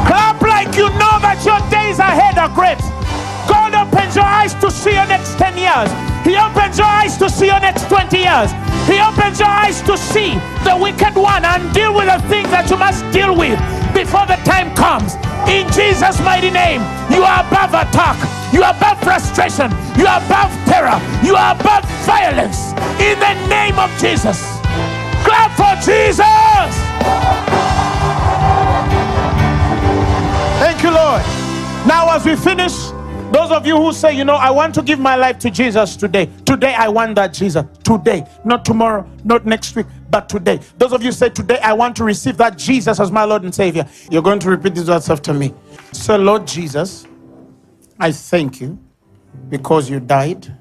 [0.06, 2.78] Clap like you know that your days ahead are great.
[4.14, 5.90] Opens your eyes to see your next 10 years.
[6.22, 8.52] He opens your eyes to see your next 20 years.
[8.86, 12.70] He opens your eyes to see the wicked one and deal with the things that
[12.70, 13.58] you must deal with
[13.90, 15.18] before the time comes.
[15.50, 16.78] In Jesus' mighty name,
[17.10, 18.14] you are above attack.
[18.54, 19.74] You are above frustration.
[19.98, 20.94] You are above terror.
[21.26, 22.70] You are above violence.
[23.02, 24.38] In the name of Jesus.
[25.26, 26.70] Clap for Jesus.
[30.62, 31.22] Thank you, Lord.
[31.82, 32.93] Now, as we finish,
[33.34, 35.96] those of you who say, you know, I want to give my life to Jesus
[35.96, 36.30] today.
[36.46, 37.64] Today, I want that Jesus.
[37.82, 40.60] Today, not tomorrow, not next week, but today.
[40.78, 43.52] Those of you say, today, I want to receive that Jesus as my Lord and
[43.52, 43.88] Savior.
[44.08, 45.52] You're going to repeat these words after me.
[45.90, 47.08] So, Lord Jesus,
[47.98, 48.78] I thank you
[49.48, 50.56] because you died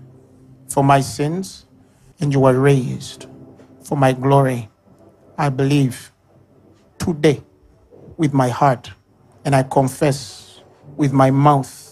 [0.67, 1.67] for my sins
[2.21, 3.27] and you were raised
[3.83, 4.67] for my glory.
[5.37, 6.11] I believe
[6.97, 7.43] today
[8.17, 8.89] with my heart
[9.45, 10.61] and I confess
[10.97, 11.82] with my mouth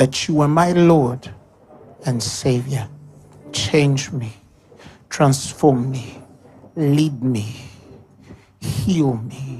[0.00, 1.30] that you are my Lord
[2.06, 2.88] and Savior.
[3.52, 4.32] Change me,
[5.10, 6.22] transform me,
[6.74, 7.54] lead me,
[8.62, 9.59] heal me.